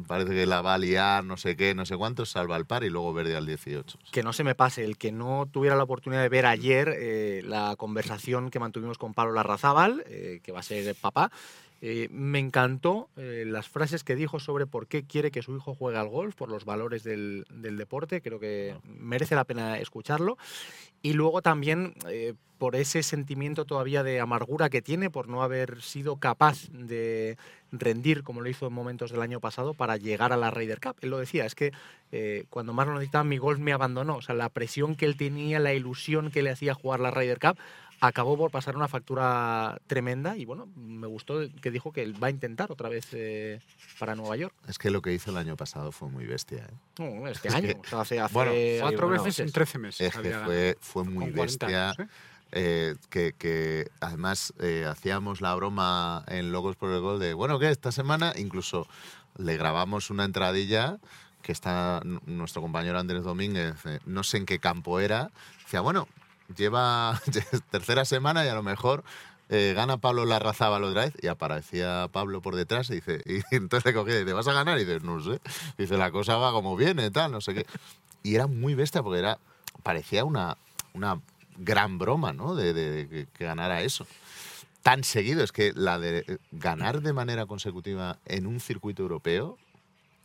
parece 0.08 0.30
que 0.32 0.46
la 0.46 0.60
va 0.60 0.74
a 0.74 0.78
liar, 0.78 1.22
no 1.24 1.36
sé 1.36 1.54
qué, 1.56 1.72
no 1.72 1.86
sé 1.86 1.96
cuánto, 1.96 2.26
salva 2.26 2.56
el 2.56 2.66
par 2.66 2.82
y 2.82 2.90
luego 2.90 3.12
verde 3.12 3.36
al 3.36 3.46
18. 3.46 3.96
que 4.10 4.24
no 4.24 4.32
se 4.32 4.42
me 4.42 4.56
pase, 4.56 4.84
el 4.84 4.96
que 4.98 5.12
no 5.12 5.46
tuviera 5.50 5.76
la 5.76 5.84
oportunidad 5.84 6.22
de 6.22 6.28
ver 6.28 6.46
ayer 6.46 6.92
eh, 6.98 7.42
la 7.44 7.76
conversación 7.76 8.50
que 8.50 8.58
mantuvimos 8.58 8.98
con 8.98 9.14
Pablo 9.14 9.34
Larrazábal, 9.34 10.02
eh, 10.08 10.40
que 10.42 10.50
va 10.50 10.60
a 10.60 10.64
ser 10.64 10.96
papá, 10.96 11.30
eh, 11.82 12.08
me 12.10 12.38
encantó 12.38 13.08
eh, 13.16 13.44
las 13.46 13.68
frases 13.68 14.04
que 14.04 14.14
dijo 14.14 14.38
sobre 14.38 14.66
por 14.66 14.86
qué 14.86 15.04
quiere 15.04 15.30
que 15.30 15.40
su 15.40 15.56
hijo 15.56 15.74
juegue 15.74 15.98
al 15.98 16.08
golf, 16.08 16.34
por 16.34 16.50
los 16.50 16.66
valores 16.66 17.04
del, 17.04 17.46
del 17.50 17.78
deporte, 17.78 18.20
creo 18.20 18.38
que 18.38 18.76
merece 18.84 19.34
la 19.34 19.44
pena 19.44 19.78
escucharlo. 19.78 20.36
Y 21.00 21.14
luego 21.14 21.40
también 21.40 21.94
eh, 22.10 22.34
por 22.58 22.76
ese 22.76 23.02
sentimiento 23.02 23.64
todavía 23.64 24.02
de 24.02 24.20
amargura 24.20 24.68
que 24.68 24.82
tiene 24.82 25.08
por 25.08 25.28
no 25.28 25.42
haber 25.42 25.80
sido 25.80 26.16
capaz 26.16 26.68
de 26.70 27.38
rendir 27.72 28.22
como 28.22 28.42
lo 28.42 28.50
hizo 28.50 28.66
en 28.66 28.74
momentos 28.74 29.10
del 29.10 29.22
año 29.22 29.40
pasado 29.40 29.72
para 29.72 29.96
llegar 29.96 30.34
a 30.34 30.36
la 30.36 30.50
Ryder 30.50 30.80
Cup. 30.80 30.96
Él 31.00 31.08
lo 31.08 31.16
decía, 31.16 31.46
es 31.46 31.54
que 31.54 31.72
cuando 32.50 32.74
más 32.74 32.86
lo 32.86 32.94
necesitaba 32.94 33.24
mi 33.24 33.38
golf 33.38 33.60
me 33.60 33.72
abandonó. 33.72 34.16
O 34.16 34.22
sea, 34.22 34.34
la 34.34 34.50
presión 34.50 34.94
que 34.94 35.06
él 35.06 35.16
tenía, 35.16 35.58
la 35.58 35.72
ilusión 35.72 36.30
que 36.30 36.42
le 36.42 36.50
hacía 36.50 36.74
jugar 36.74 37.00
la 37.00 37.12
Ryder 37.12 37.38
Cup, 37.38 37.56
acabó 38.00 38.36
por 38.38 38.50
pasar 38.50 38.76
una 38.76 38.88
factura 38.88 39.78
tremenda 39.86 40.36
y 40.36 40.44
bueno, 40.46 40.66
me 40.76 41.06
gustó 41.06 41.40
que 41.60 41.70
dijo 41.70 41.92
que 41.92 42.02
él 42.02 42.22
va 42.22 42.28
a 42.28 42.30
intentar 42.30 42.72
otra 42.72 42.88
vez 42.88 43.08
eh, 43.12 43.60
para 43.98 44.14
Nueva 44.14 44.36
York. 44.36 44.54
Es 44.68 44.78
que 44.78 44.90
lo 44.90 45.02
que 45.02 45.12
hizo 45.12 45.30
el 45.30 45.36
año 45.36 45.56
pasado 45.56 45.92
fue 45.92 46.08
muy 46.08 46.24
bestia. 46.26 46.66
¿eh? 46.70 46.74
No, 46.98 47.28
este 47.28 47.48
Es 47.48 47.54
año, 47.54 47.68
que- 47.68 47.74
o 47.80 47.84
sea, 47.84 48.00
hace, 48.00 48.20
hace 48.20 48.32
Bueno, 48.34 48.52
Cuatro 48.80 49.06
bueno, 49.08 49.22
veces 49.22 49.38
en 49.40 49.44
meses. 49.46 49.52
13 49.54 49.78
meses. 49.78 50.14
Es 50.14 50.20
que 50.20 50.32
fue, 50.32 50.76
fue 50.80 51.04
muy 51.04 51.26
con 51.26 51.34
40 51.34 51.66
bestia. 51.66 51.90
años, 51.90 51.98
¿eh? 52.00 52.06
eh, 52.52 52.94
que, 53.10 53.32
que 53.38 53.88
además 54.00 54.52
eh, 54.60 54.86
hacíamos 54.88 55.40
la 55.40 55.54
broma 55.54 56.24
en 56.26 56.52
Locos 56.52 56.76
por 56.76 56.90
el 56.90 57.00
Gol 57.00 57.20
de, 57.20 57.34
bueno, 57.34 57.58
¿qué? 57.58 57.70
Esta 57.70 57.92
semana 57.92 58.32
incluso 58.36 58.86
le 59.36 59.56
grabamos 59.56 60.10
una 60.10 60.24
entradilla 60.24 60.98
que 61.42 61.52
está 61.52 62.00
nuestro 62.26 62.60
compañero 62.60 62.98
Andrés 62.98 63.22
Domínguez, 63.22 63.74
eh, 63.86 63.98
no 64.06 64.24
sé 64.24 64.38
en 64.38 64.46
qué 64.46 64.58
campo 64.58 65.00
era, 65.00 65.30
decía, 65.64 65.80
bueno, 65.80 66.08
lleva 66.56 67.20
tercera 67.70 68.04
semana 68.04 68.44
y 68.44 68.48
a 68.48 68.54
lo 68.54 68.62
mejor 68.62 69.04
eh, 69.52 69.72
gana 69.74 69.96
Pablo 69.96 70.24
Larrazábal 70.26 70.84
otra 70.84 71.06
vez 71.06 71.14
y 71.20 71.26
aparecía 71.26 72.08
Pablo 72.12 72.40
por 72.40 72.54
detrás 72.54 72.88
y 72.90 72.94
dice, 72.94 73.20
y 73.26 73.42
entonces 73.54 73.84
le 73.84 73.94
cogí 73.94 74.12
y 74.12 74.18
dice, 74.18 74.32
¿vas 74.32 74.46
a 74.46 74.52
ganar? 74.52 74.78
Y 74.78 74.84
dice, 74.84 75.00
no 75.00 75.20
sé. 75.20 75.40
Dice, 75.76 75.96
la 75.96 76.12
cosa 76.12 76.36
va 76.36 76.52
como 76.52 76.76
viene, 76.76 77.10
tal, 77.10 77.32
no 77.32 77.40
sé 77.40 77.54
qué. 77.54 77.66
Y 78.22 78.36
era 78.36 78.46
muy 78.46 78.74
bestia 78.74 79.02
porque 79.02 79.18
era, 79.18 79.38
parecía 79.82 80.24
una, 80.24 80.56
una 80.94 81.20
gran 81.56 81.98
broma, 81.98 82.32
¿no? 82.32 82.54
De, 82.54 83.26
que, 83.34 83.44
ganara 83.44 83.82
eso. 83.82 84.06
Tan 84.82 85.02
seguido, 85.02 85.42
es 85.42 85.50
que 85.50 85.72
la 85.74 85.98
de 85.98 86.38
ganar 86.52 87.02
de 87.02 87.12
manera 87.12 87.46
consecutiva 87.46 88.18
en 88.26 88.46
un 88.46 88.60
circuito 88.60 89.02
europeo, 89.02 89.58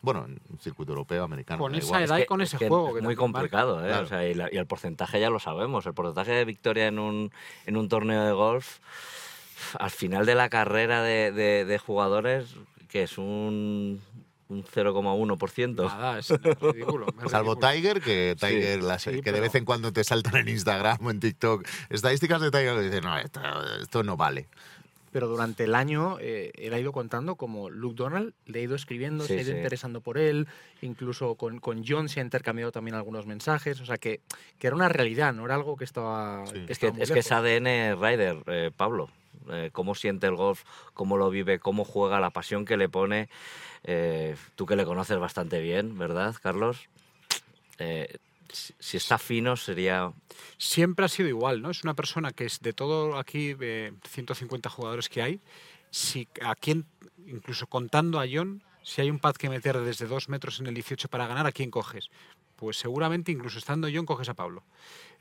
bueno, 0.05 0.23
en 0.25 0.39
un 0.49 0.59
circuito 0.59 0.93
europeo, 0.93 1.23
americano, 1.23 1.59
Con 1.59 1.75
esa 1.75 1.85
igual. 1.87 2.03
edad 2.03 2.17
y 2.19 2.25
con 2.25 2.41
es 2.41 2.49
ese 2.49 2.57
que 2.59 2.67
juego. 2.69 2.89
Es 2.89 2.95
que 2.95 3.01
muy 3.01 3.15
también 3.15 3.31
marca. 3.33 3.49
complicado, 3.61 3.83
¿eh? 3.83 3.87
Claro. 3.89 4.03
O 4.05 4.07
sea, 4.07 4.27
y, 4.27 4.33
la- 4.33 4.49
y 4.51 4.57
el 4.57 4.65
porcentaje 4.67 5.19
ya 5.19 5.29
lo 5.29 5.39
sabemos. 5.39 5.85
El 5.85 5.93
porcentaje 5.93 6.31
de 6.31 6.45
victoria 6.45 6.87
en 6.87 6.99
un, 6.99 7.31
en 7.65 7.75
un 7.77 7.89
torneo 7.89 8.23
de 8.23 8.31
golf, 8.31 8.77
al 9.79 9.91
final 9.91 10.25
de 10.25 10.35
la 10.35 10.47
carrera 10.49 11.01
de, 11.01 11.31
de- 11.31 11.65
de 11.65 11.77
jugadores, 11.79 12.55
que 12.89 13.03
es 13.03 13.17
un, 13.17 13.99
un 14.47 14.63
0,1%. 14.63 15.75
Nada, 15.85 16.19
es, 16.19 16.29
es 16.31 16.41
ridículo. 16.59 17.07
es 17.23 17.31
Salvo 17.31 17.55
ridículo. 17.55 17.71
Tiger, 17.73 18.01
que 18.01 18.35
Tiger 18.39 18.83
las- 18.83 19.01
sí, 19.01 19.09
que 19.11 19.15
de 19.17 19.21
pero- 19.31 19.41
vez 19.41 19.55
en 19.55 19.65
cuando 19.65 19.91
te 19.91 20.03
saltan 20.03 20.35
en 20.37 20.49
Instagram 20.49 20.97
o 21.05 21.09
en 21.11 21.19
TikTok 21.19 21.65
estadísticas 21.89 22.41
de 22.41 22.51
Tiger 22.51 22.75
que 22.75 22.81
dicen, 22.83 23.03
no, 23.03 23.17
esto, 23.17 23.41
esto 23.81 24.03
no 24.03 24.15
vale. 24.17 24.47
Pero 25.15 25.29
durante 25.29 25.63
el 25.63 25.75
año 25.75 26.17
eh, 26.19 26.51
él 26.55 26.73
ha 26.73 26.77
ido 26.77 26.91
contando 26.91 27.37
como 27.37 27.69
Luke 27.69 27.95
Donald 27.95 28.33
le 28.47 28.59
ha 28.59 28.63
ido 28.63 28.75
escribiendo, 28.75 29.23
Sí, 29.23 29.29
se 29.29 29.39
ha 29.39 29.41
ido 29.43 29.51
sí. 29.53 29.57
interesando 29.59 30.01
por 30.01 30.17
él, 30.17 30.45
incluso 30.81 31.35
con, 31.35 31.61
con 31.61 31.85
John 31.87 32.09
se 32.09 32.19
ha 32.19 32.23
intercambiado 32.23 32.73
también 32.73 32.95
algunos 32.95 33.25
mensajes, 33.25 33.79
o 33.79 33.85
sea 33.85 33.97
que, 33.97 34.19
que 34.59 34.67
era 34.67 34.75
una 34.75 34.89
realidad, 34.89 35.33
no 35.33 35.45
era 35.45 35.55
algo 35.55 35.77
que 35.77 35.85
estaba... 35.85 36.45
Sí. 36.47 36.65
Es 36.67 36.79
que, 36.79 36.87
estaba 36.87 37.01
es 37.01 37.11
que 37.11 37.19
es 37.19 37.29
lejos. 37.29 37.31
ADN 37.31 37.97
Ryder, 37.97 38.43
eh, 38.47 38.71
Pablo. 38.75 39.09
Eh, 39.49 39.69
cómo 39.71 39.95
siente 39.95 40.27
el 40.27 40.35
golf, 40.35 40.63
cómo 40.93 41.15
lo 41.15 41.29
vive, 41.29 41.59
cómo 41.59 41.85
juega, 41.85 42.19
la 42.19 42.31
pasión 42.31 42.65
que 42.65 42.75
le 42.75 42.89
pone. 42.89 43.29
Eh, 43.85 44.35
tú 44.55 44.65
que 44.65 44.75
le 44.75 44.83
conoces 44.83 45.17
bastante 45.17 45.61
bien, 45.61 45.97
¿verdad, 45.97 46.35
Carlos? 46.41 46.89
Eh, 47.79 48.17
si, 48.51 48.97
está 48.97 49.17
fino 49.17 49.55
sería... 49.55 50.11
siempre 50.57 51.05
ha 51.05 51.09
sido 51.09 51.29
igual, 51.29 51.61
¿no? 51.61 51.71
Es 51.71 51.83
una 51.83 51.93
persona 51.93 52.31
que 52.31 52.45
es 52.45 52.59
de 52.61 52.73
todo 52.73 53.17
aquí, 53.17 53.53
de 53.53 53.93
150 54.09 54.69
jugadores 54.69 55.09
que 55.09 55.21
hay, 55.21 55.39
si 55.91 56.27
a 56.41 56.55
quién, 56.55 56.85
incluso 57.25 57.67
contando 57.67 58.19
a 58.19 58.25
John, 58.31 58.63
si 58.85 59.01
hay 59.01 59.09
un 59.09 59.19
pad 59.19 59.35
que 59.35 59.49
meter 59.49 59.79
desde 59.79 60.05
dos 60.05 60.29
metros 60.29 60.59
en 60.59 60.67
el 60.67 60.73
18 60.75 61.07
para 61.09 61.27
ganar, 61.27 61.45
¿a 61.47 61.51
quién 61.51 61.71
coges? 61.71 62.09
Pues 62.55 62.77
seguramente, 62.77 63.31
incluso 63.33 63.57
estando 63.57 63.89
John, 63.93 64.05
coges 64.05 64.29
a 64.29 64.33
Pablo. 64.33 64.63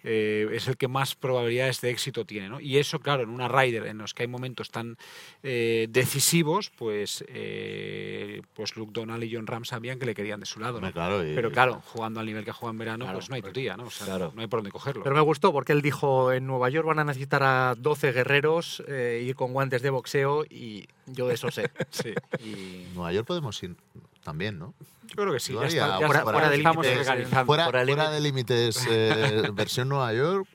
Eh, 0.06 0.46
es 0.52 0.68
el 0.68 0.76
que 0.76 0.86
más 0.86 1.14
probabilidades 1.14 1.80
de 1.80 1.88
éxito 1.90 2.26
tiene, 2.26 2.48
¿no? 2.50 2.60
Y 2.60 2.76
eso, 2.76 3.00
claro, 3.00 3.22
en 3.22 3.30
una 3.30 3.48
Rider 3.48 3.86
en 3.86 3.96
los 3.98 4.12
que 4.12 4.22
hay 4.24 4.28
momentos 4.28 4.70
tan 4.70 4.98
eh, 5.42 5.86
decisivos, 5.88 6.70
pues, 6.76 7.24
eh, 7.26 8.42
pues 8.52 8.76
Luke 8.76 8.92
Donald 8.92 9.24
y 9.24 9.34
John 9.34 9.46
Ram 9.46 9.64
sabían 9.64 9.98
que 9.98 10.04
le 10.06 10.14
querían 10.14 10.40
de 10.40 10.46
su 10.46 10.60
lado, 10.60 10.78
¿no? 10.80 10.92
Claro, 10.92 11.26
y- 11.26 11.34
Pero 11.34 11.50
claro, 11.50 11.80
jugando 11.86 12.20
al 12.20 12.26
nivel 12.26 12.44
que 12.44 12.52
juega 12.52 12.70
en 12.72 12.78
verano, 12.78 13.04
Claro, 13.06 13.18
pues 13.18 13.30
no 13.30 13.36
hay 13.36 13.42
tutía, 13.42 13.76
¿no? 13.78 13.84
O 13.84 13.90
sea, 13.90 14.06
claro. 14.06 14.32
no 14.34 14.42
hay 14.42 14.46
por 14.46 14.58
dónde 14.58 14.70
cogerlo. 14.70 15.02
Pero 15.02 15.14
me 15.16 15.22
gustó 15.22 15.52
porque 15.52 15.72
él 15.72 15.80
dijo 15.82 16.32
en 16.32 16.46
Nueva 16.46 16.68
York 16.68 16.86
van 16.86 16.98
a 16.98 17.04
necesitar 17.04 17.42
a 17.42 17.74
12 17.76 18.12
guerreros, 18.12 18.82
eh, 18.86 19.22
ir 19.26 19.34
con 19.34 19.52
guantes 19.54 19.80
de 19.82 19.88
boxeo 19.90 20.44
y 20.44 20.86
yo 21.06 21.28
de 21.28 21.34
eso 21.34 21.50
sé. 21.50 21.70
Sí. 21.90 22.14
Y 22.44 22.86
Nueva 22.94 23.12
York 23.12 23.26
podemos 23.26 23.62
ir 23.62 23.76
también, 24.22 24.58
¿no? 24.58 24.74
Yo 25.08 25.16
creo 25.16 25.32
que 25.32 25.40
sí, 25.40 25.52
ya, 25.54 25.66
está, 25.66 26.00
ya 26.00 26.06
fuera- 26.06 26.48
de 26.50 26.56
estamos 26.56 26.84
límites, 26.86 27.08
organizando. 27.08 27.46
Fuera, 27.46 27.64
fuera 27.64 27.80
de 27.80 27.86
fuera 27.92 28.10
de 28.10 28.20
límites, 28.20 28.86
eh, 28.90 29.48
versión 29.52 29.88
Nueva 29.88 30.12
York, 30.14 30.48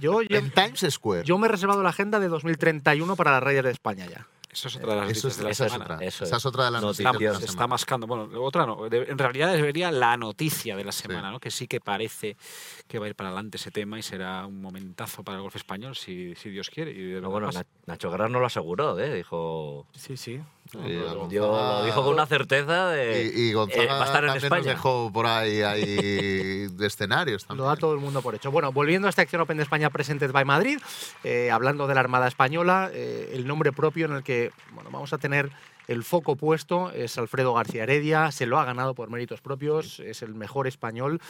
yo, 0.00 0.22
yo, 0.22 0.38
en 0.38 0.50
Times 0.50 0.86
Square. 0.90 1.24
yo 1.24 1.36
me 1.38 1.46
he 1.46 1.50
reservado 1.50 1.82
la 1.82 1.90
agenda 1.90 2.18
de 2.20 2.28
2031 2.28 3.16
para 3.16 3.32
la 3.32 3.40
Raiders 3.40 3.66
de 3.66 3.72
España 3.72 4.06
ya. 4.06 4.26
Eso 4.52 4.66
es 4.68 4.76
otra 4.76 4.94
de 4.94 5.00
las 5.02 5.10
Eso 5.10 5.28
noticias 5.28 5.32
es, 5.32 5.36
de 5.38 5.44
la 5.44 5.50
esa 5.50 5.66
es 5.66 5.72
semana. 5.72 5.94
otra. 5.94 6.06
Eso 6.06 6.24
Esa 6.24 6.36
es. 6.36 6.42
es 6.42 6.46
otra 6.46 6.64
de 6.64 6.70
las 6.72 6.82
Noticia. 6.82 7.04
noticias 7.12 7.30
de 7.32 7.34
Está, 7.36 7.40
la 7.40 7.46
se 7.46 7.52
está 7.52 7.66
mascando. 7.68 8.06
Bueno, 8.08 8.42
otra 8.42 8.66
no. 8.66 8.88
de- 8.88 9.04
en 9.08 9.18
realidad 9.18 9.52
debería 9.52 9.92
la 9.92 10.16
noticia 10.16 10.76
de 10.76 10.84
la 10.84 10.92
semana, 10.92 11.30
¿no? 11.30 11.38
Que 11.38 11.50
sí 11.52 11.68
que 11.68 11.80
parece 11.80 12.36
que 12.88 12.98
va 12.98 13.06
a 13.06 13.08
ir 13.10 13.14
para 13.14 13.28
adelante 13.30 13.58
ese 13.58 13.70
tema 13.70 13.98
y 13.98 14.02
será 14.02 14.44
un 14.46 14.60
momentazo 14.60 15.22
para 15.22 15.36
el 15.36 15.42
golf 15.42 15.54
español, 15.56 15.94
si, 15.94 16.34
si 16.34 16.50
Dios 16.50 16.68
quiere. 16.68 16.90
Y 16.90 17.00
de 17.00 17.14
verdad 17.14 17.28
bueno, 17.28 17.46
pasa. 17.46 17.64
Nacho 17.86 18.10
Guerra 18.10 18.28
no 18.28 18.40
lo 18.40 18.46
aseguró, 18.46 18.98
¿eh? 18.98 19.14
Dijo... 19.14 19.86
Sí, 19.94 20.16
sí. 20.16 20.40
Sí, 20.70 20.78
Lo, 20.78 21.26
dio- 21.26 21.50
lo 21.50 21.84
dijo 21.84 22.04
con 22.04 22.14
una 22.14 22.26
certeza 22.26 22.90
de... 22.90 23.32
Y, 23.34 23.40
y 23.48 23.52
Gonzaga 23.52 23.82
eh, 23.82 23.86
va 23.88 24.02
a 24.02 24.04
estar 24.04 24.22
en 24.24 24.28
también 24.30 24.34
nos 24.34 24.44
España. 24.44 24.70
dejó 24.70 25.10
por 25.12 25.26
ahí, 25.26 25.62
ahí 25.62 26.66
de 26.68 26.86
escenarios 26.86 27.44
también. 27.44 27.64
Lo 27.64 27.68
da 27.68 27.76
todo 27.76 27.92
el 27.94 27.98
mundo 28.00 28.22
por 28.22 28.34
hecho. 28.36 28.50
Bueno, 28.52 28.70
volviendo 28.72 29.08
a 29.08 29.10
esta 29.10 29.22
acción 29.22 29.42
Open 29.42 29.56
de 29.56 29.64
España 29.64 29.90
Presented 29.90 30.30
by 30.30 30.44
Madrid, 30.44 30.78
eh, 31.24 31.50
hablando 31.50 31.86
de 31.88 31.94
la 31.94 32.00
Armada 32.00 32.28
Española, 32.28 32.90
eh, 32.92 33.32
el 33.34 33.46
nombre 33.48 33.72
propio 33.72 34.06
en 34.06 34.12
el 34.12 34.22
que 34.22 34.52
bueno, 34.72 34.90
vamos 34.92 35.12
a 35.12 35.18
tener 35.18 35.50
el 35.88 36.04
foco 36.04 36.36
puesto 36.36 36.92
es 36.92 37.18
Alfredo 37.18 37.52
García 37.52 37.82
Heredia, 37.82 38.30
se 38.30 38.46
lo 38.46 38.60
ha 38.60 38.64
ganado 38.64 38.94
por 38.94 39.10
méritos 39.10 39.40
propios, 39.40 39.98
es 39.98 40.22
el 40.22 40.34
mejor 40.36 40.68
español. 40.68 41.20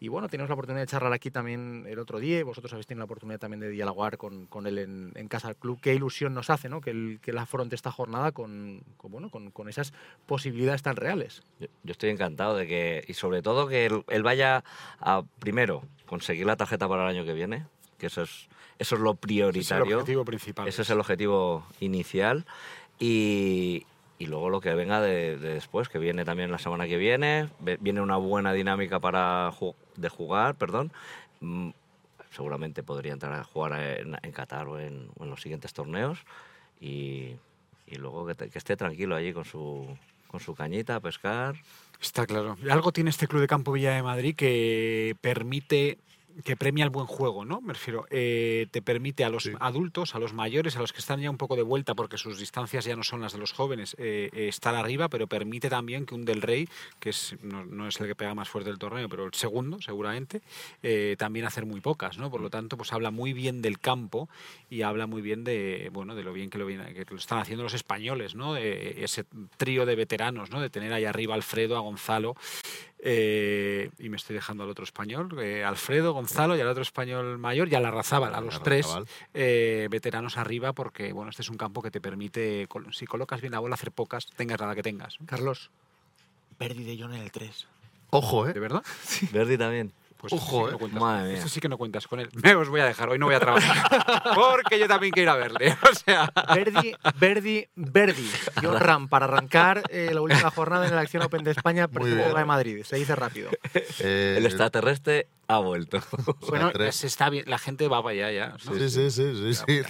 Y 0.00 0.08
bueno, 0.08 0.28
tenemos 0.28 0.50
la 0.50 0.54
oportunidad 0.54 0.82
de 0.82 0.86
charlar 0.86 1.12
aquí 1.12 1.30
también 1.30 1.86
el 1.88 1.98
otro 1.98 2.18
día 2.18 2.38
y 2.38 2.42
vosotros 2.42 2.72
habéis 2.72 2.86
tenido 2.86 3.00
la 3.00 3.04
oportunidad 3.06 3.38
también 3.38 3.60
de 3.60 3.70
dialogar 3.70 4.18
con, 4.18 4.46
con 4.46 4.66
él 4.66 4.78
en, 4.78 5.12
en 5.14 5.28
Casa 5.28 5.48
del 5.48 5.56
Club. 5.56 5.78
Qué 5.80 5.94
ilusión 5.94 6.34
nos 6.34 6.50
hace 6.50 6.68
¿no? 6.68 6.80
que, 6.80 6.90
él, 6.90 7.20
que 7.22 7.30
él 7.30 7.38
afronte 7.38 7.74
esta 7.74 7.90
jornada 7.90 8.32
con, 8.32 8.82
con, 8.96 9.12
bueno, 9.12 9.30
con, 9.30 9.50
con 9.50 9.68
esas 9.68 9.94
posibilidades 10.26 10.82
tan 10.82 10.96
reales. 10.96 11.42
Yo, 11.58 11.68
yo 11.84 11.92
estoy 11.92 12.10
encantado 12.10 12.56
de 12.56 12.66
que, 12.66 13.04
y 13.08 13.14
sobre 13.14 13.40
todo 13.40 13.66
que 13.66 13.86
él, 13.86 14.04
él 14.08 14.22
vaya 14.22 14.64
a, 15.00 15.22
primero, 15.38 15.84
conseguir 16.06 16.44
la 16.46 16.56
tarjeta 16.56 16.88
para 16.88 17.04
el 17.08 17.16
año 17.16 17.24
que 17.24 17.32
viene, 17.32 17.66
que 17.96 18.06
eso 18.08 18.22
es, 18.22 18.48
eso 18.78 18.96
es 18.96 19.00
lo 19.00 19.12
Ese 19.12 19.14
es 19.14 19.14
el 19.14 19.18
prioritario, 19.20 19.96
objetivo 19.98 20.24
principal. 20.24 20.68
ese 20.68 20.82
es 20.82 20.90
el 20.90 21.00
objetivo 21.00 21.66
inicial, 21.80 22.44
y, 22.98 23.86
y 24.18 24.26
luego 24.26 24.48
lo 24.50 24.60
que 24.60 24.74
venga 24.74 25.00
de, 25.00 25.36
de 25.38 25.54
después, 25.54 25.88
que 25.88 25.98
viene 25.98 26.24
también 26.24 26.50
la 26.50 26.58
semana 26.58 26.86
que 26.86 26.96
viene, 26.96 27.48
viene 27.80 28.00
una 28.00 28.16
buena 28.16 28.52
dinámica 28.52 29.00
para 29.00 29.50
ju- 29.52 29.74
de 29.96 30.08
jugar, 30.08 30.54
perdón, 30.54 30.92
Mm, 31.40 31.70
seguramente 32.30 32.82
podría 32.82 33.12
entrar 33.12 33.32
a 33.34 33.44
jugar 33.44 33.98
en, 33.98 34.16
en 34.22 34.32
Qatar 34.32 34.66
o 34.68 34.78
en, 34.80 35.08
los 35.20 35.42
siguientes 35.42 35.72
torneos, 35.74 36.20
y, 36.80 37.36
y 37.86 37.96
luego 37.96 38.26
que 38.26 38.58
esté 38.58 38.76
tranquilo 38.76 39.14
allí 39.14 39.32
con 39.32 39.44
su, 39.44 39.86
con 40.28 40.40
su 40.40 40.54
cañita 40.54 40.96
a 40.96 41.00
pescar. 41.00 41.56
Está 42.00 42.26
claro. 42.26 42.56
Algo 42.70 42.92
tiene 42.92 43.10
este 43.10 43.26
Club 43.28 43.40
de 43.42 43.46
Campo 43.46 43.72
Villa 43.72 43.94
de 43.94 44.02
Madrid 44.02 44.34
que 44.36 45.16
permite 45.20 45.98
que 46.42 46.56
premia 46.56 46.84
el 46.84 46.90
buen 46.90 47.06
juego, 47.06 47.44
¿no? 47.44 47.60
Me 47.60 47.74
refiero, 47.74 48.06
eh, 48.10 48.66
te 48.70 48.82
permite 48.82 49.24
a 49.24 49.28
los 49.28 49.44
Sí. 49.44 49.52
adultos, 49.60 50.14
a 50.14 50.18
los 50.18 50.32
mayores, 50.32 50.76
a 50.76 50.80
los 50.80 50.92
que 50.92 50.98
están 50.98 51.20
ya 51.20 51.30
un 51.30 51.36
poco 51.36 51.54
de 51.54 51.62
vuelta 51.62 51.94
porque 51.94 52.18
sus 52.18 52.38
distancias 52.38 52.84
ya 52.84 52.96
no 52.96 53.04
son 53.04 53.20
las 53.20 53.32
de 53.34 53.38
los 53.38 53.52
jóvenes, 53.52 53.94
eh, 53.98 54.30
eh, 54.32 54.48
estar 54.48 54.74
arriba, 54.74 55.08
pero 55.08 55.26
permite 55.26 55.68
también 55.70 56.06
que 56.06 56.14
un 56.14 56.24
Del 56.24 56.42
Rey, 56.42 56.68
que 56.98 57.10
es, 57.10 57.36
no, 57.42 57.64
no 57.64 57.86
es 57.86 58.00
el 58.00 58.08
que 58.08 58.14
pega 58.16 58.34
más 58.34 58.48
fuerte 58.48 58.70
del 58.70 58.78
torneo, 58.78 59.08
pero 59.08 59.26
el 59.26 59.34
segundo, 59.34 59.80
seguramente, 59.80 60.42
eh, 60.82 61.14
también 61.18 61.44
hacer 61.46 61.66
muy 61.66 61.80
pocas, 61.80 62.18
¿no? 62.18 62.30
Por 62.30 62.40
lo 62.40 62.50
tanto, 62.50 62.76
pues 62.76 62.92
habla 62.92 63.10
muy 63.10 63.32
bien 63.32 63.62
del 63.62 63.78
campo 63.78 64.28
y 64.70 64.82
habla 64.82 65.06
muy 65.06 65.22
bien 65.22 65.44
de, 65.44 65.90
bueno, 65.92 66.14
de 66.14 66.24
lo 66.24 66.32
bien 66.32 66.50
que 66.50 66.58
lo, 66.58 66.66
viene- 66.66 66.94
que 66.94 67.04
lo 67.10 67.16
están 67.16 67.38
haciendo 67.38 67.62
los 67.62 67.74
españoles, 67.74 68.34
¿no? 68.34 68.54
De 68.54 69.04
ese 69.04 69.24
trío 69.56 69.86
de 69.86 69.94
veteranos, 69.94 70.50
¿no? 70.50 70.60
De 70.60 70.70
tener 70.70 70.92
ahí 70.92 71.04
arriba 71.04 71.34
a 71.34 71.36
Alfredo, 71.36 71.76
a 71.76 71.80
Gonzalo, 71.80 72.34
eh, 73.06 73.90
y 73.98 74.08
me 74.08 74.16
estoy 74.16 74.34
dejando 74.34 74.64
al 74.64 74.70
otro 74.70 74.82
español, 74.82 75.38
eh, 75.38 75.62
Alfredo, 75.62 76.14
Gonzalo 76.14 76.56
y 76.56 76.60
al 76.62 76.68
otro 76.68 76.82
español 76.82 77.36
mayor 77.36 77.68
y 77.68 77.74
a 77.74 77.80
la 77.80 77.90
Razábal, 77.90 78.34
a 78.34 78.40
los 78.40 78.62
tres 78.62 78.86
Larrazábal. 78.86 79.08
eh, 79.34 79.88
veteranos 79.90 80.38
arriba, 80.38 80.72
porque 80.72 81.12
bueno, 81.12 81.28
este 81.28 81.42
es 81.42 81.50
un 81.50 81.58
campo 81.58 81.82
que 81.82 81.90
te 81.90 82.00
permite, 82.00 82.66
si 82.92 83.04
colocas 83.04 83.42
bien 83.42 83.52
la 83.52 83.58
bola, 83.58 83.74
hacer 83.74 83.92
pocas, 83.92 84.26
tengas 84.36 84.58
la 84.58 84.74
que 84.74 84.82
tengas. 84.82 85.18
Carlos, 85.26 85.70
Verdi 86.58 86.82
de 86.82 86.96
John 86.98 87.12
en 87.14 87.20
el 87.22 87.30
3. 87.30 87.66
Ojo, 88.08 88.46
¿De 88.46 88.52
¿eh? 88.52 88.58
verdad? 88.58 88.82
Verdi 89.32 89.58
también. 89.58 89.92
Pues 90.16 90.32
Ojo, 90.32 90.60
sí 90.60 90.64
que 90.64 90.68
eh. 90.68 90.72
no 90.72 90.78
cuentas 90.78 91.00
Madre 91.00 91.20
con- 91.22 91.28
mía. 91.32 91.38
ese 91.38 91.48
sí 91.48 91.60
que 91.60 91.68
no 91.68 91.78
cuentas 91.78 92.06
con 92.08 92.20
él. 92.20 92.28
Me 92.42 92.54
os 92.54 92.68
voy 92.68 92.80
a 92.80 92.86
dejar, 92.86 93.08
hoy 93.10 93.18
no 93.18 93.26
voy 93.26 93.34
a 93.34 93.40
trabajar. 93.40 94.22
porque 94.34 94.78
yo 94.78 94.88
también 94.88 95.12
quiero 95.12 95.30
ir 95.32 95.36
a 95.36 95.36
verle. 95.36 95.76
O 95.90 95.94
sea, 95.94 96.32
Verdi, 96.54 96.94
Verdi, 97.18 97.66
Verdi. 97.74 98.30
John 98.62 98.78
Ram 98.80 99.08
para 99.08 99.26
arrancar 99.26 99.82
eh, 99.90 100.10
la 100.12 100.20
última 100.22 100.50
jornada 100.50 100.86
en 100.88 100.94
la 100.94 101.02
Acción 101.02 101.22
Open 101.22 101.44
de 101.44 101.50
España 101.52 101.86
bien. 101.86 102.34
de 102.34 102.44
Madrid. 102.44 102.82
Se 102.84 102.96
dice 102.96 103.14
rápido. 103.14 103.50
Eh, 104.00 104.34
El 104.38 104.46
extraterrestre 104.46 105.28
ha 105.46 105.58
vuelto. 105.58 106.00
bueno, 106.48 106.72
se 106.90 107.06
está 107.06 107.28
bien, 107.30 107.44
la 107.46 107.58
gente 107.58 107.86
va 107.88 108.02
para 108.02 108.12
allá 108.14 108.30
ya. 108.32 108.48
¿no? 108.64 108.74
Sí, 108.78 108.88
sí, 108.90 109.10
sí, 109.10 109.54
sí, 109.54 109.54
sí. 109.54 109.82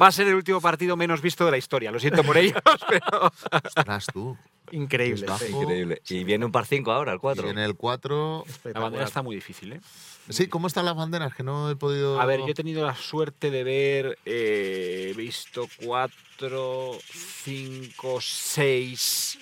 Va 0.00 0.06
a 0.06 0.12
ser 0.12 0.28
el 0.28 0.34
último 0.34 0.60
partido 0.60 0.96
menos 0.96 1.20
visto 1.20 1.44
de 1.44 1.50
la 1.50 1.58
historia, 1.58 1.90
lo 1.90 1.98
siento 1.98 2.22
por 2.22 2.36
ellos, 2.36 2.60
pero... 2.88 3.30
Ostras, 3.64 4.06
tú. 4.12 4.36
Increíble. 4.72 5.26
Bajo. 5.26 5.44
sí. 5.44 5.52
Increíble. 5.52 6.02
Y 6.08 6.24
viene 6.24 6.44
un 6.44 6.52
par 6.52 6.66
5 6.66 6.90
ahora, 6.92 7.12
el 7.12 7.18
4. 7.18 7.46
Y 7.46 7.50
en 7.50 7.58
el 7.58 7.74
4... 7.74 8.44
La 8.74 8.80
bandera 8.80 9.04
está 9.04 9.22
muy 9.22 9.36
difícil, 9.36 9.74
¿eh? 9.74 9.80
Sí, 10.28 10.46
¿cómo 10.46 10.66
están 10.68 10.84
las 10.84 10.94
banderas? 10.94 11.34
Que 11.34 11.42
no 11.42 11.70
he 11.70 11.76
podido... 11.76 12.20
A 12.20 12.26
ver, 12.26 12.40
yo 12.40 12.48
he 12.48 12.54
tenido 12.54 12.86
la 12.86 12.94
suerte 12.94 13.50
de 13.50 13.64
ver, 13.64 14.18
eh, 14.24 15.08
he 15.10 15.14
visto 15.14 15.66
cuatro, 15.84 16.96
cinco, 17.12 18.20
seis, 18.20 19.38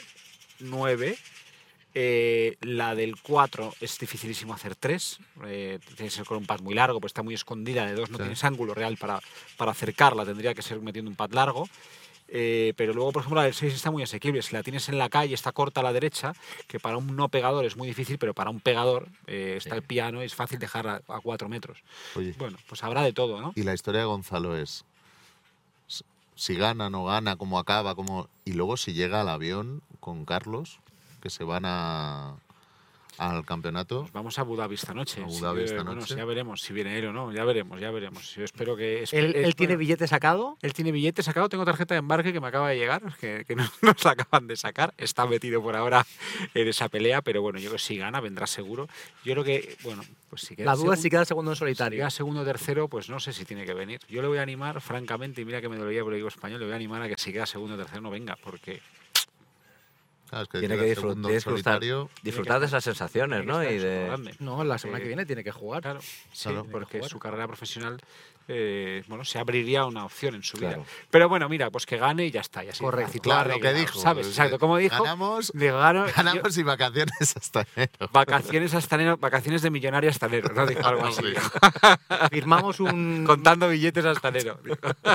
nueve. 0.61 1.18
Eh, 2.00 2.57
la 2.61 2.95
del 2.95 3.21
4 3.21 3.75
es 3.81 3.99
dificilísimo 3.99 4.55
hacer 4.55 4.76
3. 4.76 5.19
Eh, 5.47 5.81
tiene 5.85 6.05
que 6.05 6.11
ser 6.11 6.25
con 6.25 6.37
un 6.38 6.47
pad 6.47 6.61
muy 6.61 6.73
largo, 6.75 7.00
pues 7.00 7.11
está 7.11 7.25
muy 7.25 7.35
escondida. 7.35 7.87
De 7.87 7.95
2 7.95 8.11
no 8.11 8.19
Sí. 8.19 8.23
tienes 8.23 8.45
ángulo 8.45 8.73
real 8.73 8.97
para, 8.97 9.21
para 9.57 9.73
acercarla, 9.73 10.25
tendría 10.25 10.55
que 10.55 10.62
ser 10.62 10.81
metiendo 10.81 11.11
un 11.11 11.17
pad 11.17 11.33
largo. 11.33 11.69
Eh, 12.28 12.73
pero 12.76 12.93
luego, 12.93 13.11
por 13.11 13.23
ejemplo, 13.23 13.40
la 13.40 13.47
del 13.47 13.55
6 13.55 13.75
está 13.75 13.90
muy 13.90 14.05
asequible. 14.05 14.43
Si 14.43 14.52
la 14.55 14.62
tienes 14.62 14.88
en 14.88 14.97
la 14.97 15.09
calle, 15.09 15.35
está 15.35 15.50
corta 15.50 15.81
a 15.81 15.83
la 15.83 15.93
derecha, 15.93 16.35
que 16.69 16.78
para 16.78 16.99
un 16.99 17.17
no 17.17 17.31
pegador 17.31 17.64
es 17.64 17.76
muy 17.76 17.88
difícil, 17.88 18.17
pero 18.17 18.33
para 18.33 18.50
un 18.50 18.61
pegador 18.61 19.09
eh, 19.26 19.55
está 19.57 19.71
Sí. 19.71 19.76
el 19.78 19.83
piano 19.83 20.23
y 20.23 20.26
es 20.26 20.37
fácil 20.37 20.61
dejar 20.61 20.87
a, 20.87 20.97
a 21.09 21.21
4 21.21 21.49
metros. 21.49 21.78
Oye, 22.14 22.33
Bueno, 22.38 22.59
pues 22.69 22.85
habrá 22.85 23.02
de 23.02 23.12
todo, 23.12 23.40
¿no? 23.40 23.52
y 23.57 23.64
la 23.64 23.75
historia 23.75 24.00
de 24.02 24.07
Gonzalo 24.07 24.57
es... 24.57 24.85
Si 26.37 26.55
gana, 26.55 26.88
no 26.90 27.05
gana, 27.05 27.35
cómo 27.35 27.59
acaba, 27.59 27.97
cómo... 27.97 28.28
Y 28.45 28.52
luego 28.52 28.76
si 28.76 28.93
llega 28.93 29.23
al 29.23 29.28
avión 29.28 29.83
con 29.99 30.25
Carlos, 30.25 30.78
que 31.20 31.30
se 31.30 31.44
van 31.44 31.64
a... 31.66 32.37
al 33.18 33.44
campeonato. 33.44 34.02
Pues 34.02 34.12
vamos 34.12 34.38
a 34.38 34.42
Abu 34.42 34.54
Dhabi 34.56 34.76
esta 34.76 34.94
noche. 34.94 35.20
A 35.20 35.25
Abu 35.25 35.32
Sí, 35.34 35.40
Dhabi 35.42 35.62
esta 35.64 35.82
bueno, 35.82 35.94
noche. 36.00 36.14
ya 36.16 36.25
veremos 36.25 36.60
si 36.62 36.72
viene 36.72 36.96
él 36.98 37.06
o 37.06 37.12
no. 37.12 37.32
Ya 37.32 37.44
veremos, 37.44 37.80
ya 37.80 37.90
veremos. 37.90 38.34
Yo 38.37 38.44
espero 38.44 38.76
que. 38.76 39.02
es- 39.02 39.12
¿Él, 39.12 39.34
él 39.34 39.56
tiene 39.56 39.76
billete 39.76 40.06
sacado? 40.06 40.56
él 40.62 40.72
tiene 40.72 40.92
billete 40.92 41.22
sacado. 41.25 41.48
Tengo 41.48 41.64
tarjeta 41.64 41.94
de 41.94 41.98
embarque 41.98 42.32
que 42.32 42.40
me 42.40 42.46
acaba 42.46 42.68
de 42.70 42.76
llegar, 42.78 43.02
que, 43.20 43.44
que 43.44 43.56
no- 43.56 43.68
nos 43.82 44.04
la 44.04 44.12
acaban 44.12 44.46
de 44.46 44.56
sacar. 44.56 44.94
Está 44.98 45.26
metido 45.26 45.60
por 45.62 45.75
ahora 45.75 46.06
en 46.54 46.68
esa 46.68 46.88
pelea, 46.88 47.20
pero 47.22 47.42
bueno, 47.42 47.58
yo 47.58 47.70
creo 47.70 47.78
que 47.78 47.82
si 47.84 47.96
gana, 47.98 48.20
vendrá 48.20 48.46
seguro. 48.46 48.88
Yo 49.25 49.32
creo 49.34 49.42
que, 49.44 49.76
bueno, 49.82 50.02
pues 50.30 50.42
si 50.42 50.54
queda 50.54 50.66
La 50.66 50.76
duda 50.76 50.94
es 50.94 51.02
si 51.02 51.10
queda 51.10 51.25
segundo 51.25 51.50
en 51.50 51.56
si 51.56 51.60
solitario. 51.60 51.98
queda 51.98 52.10
segundo 52.10 52.42
o 52.42 52.44
tercero, 52.44 52.87
pues 52.87 53.10
no 53.10 53.18
sé 53.18 53.32
si 53.32 53.44
tiene 53.44 53.64
que 53.66 53.75
venir. 53.75 53.98
Yo 54.08 54.22
le 54.22 54.28
voy 54.28 54.38
a 54.38 54.42
animar, 54.42 54.80
francamente, 54.80 55.40
y 55.40 55.44
mira 55.44 55.60
que 55.60 55.68
me 55.68 55.76
dolería 55.76 56.04
por 56.04 56.12
el 56.12 56.18
equipo 56.20 56.28
español, 56.28 56.60
le 56.60 56.66
voy 56.66 56.72
a 56.75 56.76
animar 56.76 57.02
a 57.02 57.08
que 57.08 57.16
si 57.18 57.32
queda 57.32 57.46
segundo 57.46 57.75
o 57.75 57.78
tercero 57.78 58.00
no 58.00 58.10
venga, 58.10 58.37
porque 58.44 58.80
Claro, 60.28 60.42
es 60.44 60.49
que 60.49 60.58
Tiene 60.61 60.76
que 60.76 60.82
disfrut- 60.92 61.00
segundo 61.00 61.28
tienes 61.28 61.44
que 61.44 61.50
disfrutar, 61.52 61.80
disfrutar 62.23 62.61
de 62.61 62.66
esas 62.66 62.85
sensaciones, 62.85 63.44
¿no? 63.44 63.62
Y 63.62 63.78
de... 63.78 64.35
No, 64.40 64.62
la 64.64 64.78
semana 64.78 64.99
Eh, 64.99 65.02
que 65.02 65.08
viene 65.08 65.25
tiene 65.26 65.42
que 65.44 65.52
jugar. 65.52 65.82
Claro, 65.82 66.00
sí, 66.32 66.49
Claro. 66.50 66.66
porque 66.70 66.99
jugar. 66.99 67.11
su 67.11 67.18
carrera 67.18 67.47
profesional 67.47 68.00
eh, 68.50 69.04
bueno, 69.08 69.26
se 69.26 69.38
abriría 69.38 69.85
una 69.85 70.06
opción 70.06 70.35
en 70.35 70.42
su 70.42 70.56
Claro. 70.56 70.78
vida. 70.78 70.87
Pero 71.11 71.28
bueno, 71.28 71.50
mira, 71.50 71.70
pues 71.70 71.85
que 71.85 71.99
gane 71.99 72.25
y 72.25 72.30
ya 72.30 72.40
está. 72.40 72.64
Y 72.64 72.70
así 72.70 72.82
Correcto. 72.82 73.18
Claro, 73.20 73.50
lo 73.52 73.61
que 73.61 73.75
dijo. 73.75 74.00
¿Sabes? 74.00 74.25
pues, 74.26 74.38
Exacto, 74.38 74.56
eh, 74.56 74.58
como 74.58 74.78
dijo. 74.78 75.02
Ganamos, 75.04 75.52
digo, 75.54 75.76
gano- 75.78 76.06
yo- 76.06 76.12
ganamos 76.16 76.56
y 76.56 76.62
vacaciones 76.62 77.37
hasta 77.37 77.66
enero. 77.76 77.92
vacaciones 78.11 78.73
hasta 78.73 78.94
enero, 78.94 79.18
vacaciones 79.18 79.61
de 79.61 79.70
millonario 79.70 80.08
hasta 80.08 80.26
enero, 80.26 80.49
¿no? 80.54 80.66
Dijo 80.66 80.87
algo 80.87 81.04
así. 81.08 81.23
Sí. 81.26 81.35
Firmamos 82.30 82.80
un, 82.80 83.25
Contando 83.26 83.68
billetes 83.68 84.06
hasta 84.06 84.28
enero. 84.28 84.58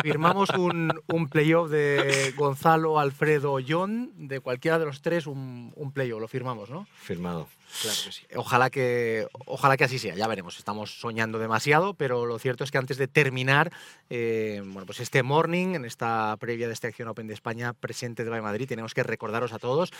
firmamos 0.03 0.51
un, 0.51 0.93
un 1.07 1.27
playoff 1.27 1.71
de 1.71 2.33
Gonzalo, 2.37 2.99
Alfredo, 2.99 3.57
John, 3.67 4.11
de 4.15 4.41
cualquiera 4.41 4.77
de 4.77 4.85
los 4.85 5.01
tres, 5.03 5.27
un, 5.27 5.71
un 5.75 5.91
playoff, 5.91 6.19
lo 6.19 6.27
firmamos, 6.27 6.71
¿no? 6.71 6.87
Firmado. 6.99 7.47
Claro 7.81 7.97
que 8.05 8.11
sí. 8.11 8.25
Ojalá 8.35 8.69
que, 8.69 9.27
ojalá 9.45 9.77
que 9.77 9.83
así 9.83 9.99
sea, 9.99 10.15
ya 10.15 10.27
veremos. 10.27 10.57
Estamos 10.57 10.99
soñando 10.99 11.39
demasiado, 11.39 11.93
pero 11.93 12.25
lo 12.25 12.39
cierto 12.39 12.63
es 12.63 12.71
que 12.71 12.77
antes 12.77 12.97
de 12.97 13.07
terminar, 13.07 13.71
eh, 14.09 14.61
bueno, 14.63 14.85
pues 14.85 14.99
este 14.99 15.23
morning, 15.23 15.75
en 15.75 15.85
esta 15.85 16.35
previa 16.39 16.67
de 16.67 16.73
esta 16.73 16.87
acción 16.87 17.07
Open 17.07 17.27
de 17.27 17.33
España 17.33 17.73
presente 17.73 18.23
de 18.23 18.29
Valle 18.29 18.41
Madrid, 18.41 18.67
tenemos 18.67 18.93
que 18.93 19.03
recordaros 19.03 19.53
a 19.53 19.59
todos 19.59 19.91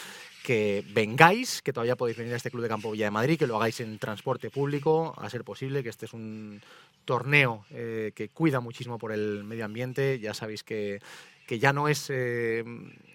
que 0.44 0.84
vengáis, 0.90 1.62
que 1.62 1.74
todavía 1.74 1.96
podéis 1.96 2.18
venir 2.18 2.34
a 2.34 2.38
este 2.38 2.52
Club 2.52 2.64
de 2.64 2.70
Campo 2.70 2.92
Villa 2.92 3.06
de 3.06 3.12
Madrid, 3.12 3.38
que 3.38 3.48
lo 3.48 3.58
hagáis 3.58 3.80
en 3.80 3.98
transporte 4.00 4.50
público, 4.50 5.14
a 5.18 5.30
ser 5.30 5.44
posible, 5.44 5.84
que 5.84 5.90
este 5.90 6.06
es 6.06 6.14
un 6.14 6.62
torneo 7.06 7.66
eh, 7.72 8.12
que 8.16 8.30
cuida 8.30 8.60
muchísimo 8.60 8.98
por 8.98 9.12
el 9.12 9.44
medio 9.44 9.66
ambiente. 9.66 10.20
Ya 10.20 10.34
sabéis 10.34 10.64
que, 10.64 11.02
que 11.48 11.60
ya 11.60 11.74
no 11.74 11.88
es 11.88 12.08
eh, 12.10 12.64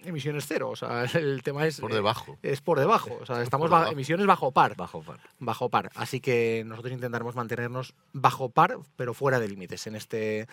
emisiones 0.05 0.47
cero, 0.47 0.71
o 0.71 0.77
sea, 0.77 1.05
el 1.15 1.43
tema 1.43 1.67
es... 1.67 1.81
Por 1.81 1.93
eh, 1.93 1.95
debajo. 1.97 2.39
es 2.43 2.61
por 2.61 2.79
debajo, 2.79 3.19
o 3.21 3.27
sea, 3.27 3.43
estamos 3.43 3.65
por 3.65 3.71
ba- 3.71 3.79
debajo. 3.81 3.93
emisiones 3.93 4.27
bajo 4.27 4.53
par 4.53 4.75
Bajo 4.77 5.03
par. 5.03 5.19
bajo 5.39 5.69
par. 5.69 5.91
Así 5.95 6.21
que 6.21 6.63
nosotros 6.67 6.93
intentaremos 6.93 7.35
mantenernos 7.35 7.95
bajo 8.13 8.49
par, 8.51 8.79
pero 8.97 9.15
fuera 9.15 9.41
de 9.41 9.49
límites 9.49 9.87
en 9.87 9.97
este 9.97 10.47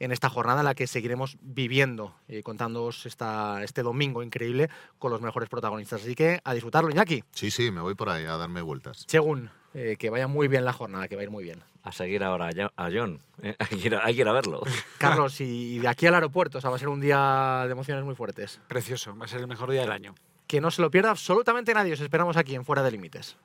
en 0.00 0.12
esta 0.12 0.28
jornada 0.28 0.60
en 0.60 0.64
la 0.64 0.74
que 0.74 0.86
seguiremos 0.86 1.36
viviendo 1.40 2.16
y 2.26 2.42
contándoos 2.42 3.06
esta, 3.06 3.62
este 3.62 3.82
domingo 3.82 4.22
increíble 4.22 4.68
con 4.98 5.12
los 5.12 5.20
mejores 5.20 5.48
protagonistas. 5.48 6.02
Así 6.02 6.14
que 6.14 6.40
a 6.42 6.54
disfrutarlo, 6.54 6.90
Iñaki. 6.90 7.22
Sí, 7.32 7.50
sí, 7.50 7.70
me 7.70 7.82
voy 7.82 7.94
por 7.94 8.08
ahí 8.08 8.24
a 8.24 8.36
darme 8.36 8.62
vueltas. 8.62 9.04
Según, 9.06 9.50
eh, 9.74 9.96
que 9.98 10.10
vaya 10.10 10.26
muy 10.26 10.48
bien 10.48 10.64
la 10.64 10.72
jornada, 10.72 11.06
que 11.06 11.16
va 11.16 11.20
a 11.20 11.24
ir 11.24 11.30
muy 11.30 11.44
bien. 11.44 11.62
A 11.82 11.92
seguir 11.92 12.24
ahora 12.24 12.50
a 12.76 12.88
John. 12.92 13.20
Eh, 13.42 13.54
Hay 13.70 13.78
que 13.78 13.86
ir 13.86 13.94
a, 13.94 14.04
hay 14.04 14.14
que 14.14 14.22
ir 14.22 14.28
a 14.28 14.32
verlo. 14.32 14.62
Carlos, 14.98 15.40
y 15.40 15.78
de 15.78 15.88
aquí 15.88 16.06
al 16.06 16.14
aeropuerto, 16.14 16.58
o 16.58 16.60
sea, 16.60 16.70
va 16.70 16.76
a 16.76 16.78
ser 16.78 16.88
un 16.88 17.00
día 17.00 17.62
de 17.66 17.72
emociones 17.72 18.04
muy 18.04 18.14
fuertes. 18.14 18.60
Precioso, 18.68 19.16
va 19.16 19.26
a 19.26 19.28
ser 19.28 19.40
el 19.40 19.46
mejor 19.46 19.70
día 19.70 19.82
del 19.82 19.92
año. 19.92 20.14
Que 20.46 20.60
no 20.60 20.70
se 20.70 20.82
lo 20.82 20.90
pierda 20.90 21.10
absolutamente 21.10 21.72
nadie, 21.74 21.92
os 21.92 22.00
esperamos 22.00 22.36
aquí 22.36 22.54
en 22.54 22.64
Fuera 22.64 22.82
de 22.82 22.90
Límites. 22.90 23.36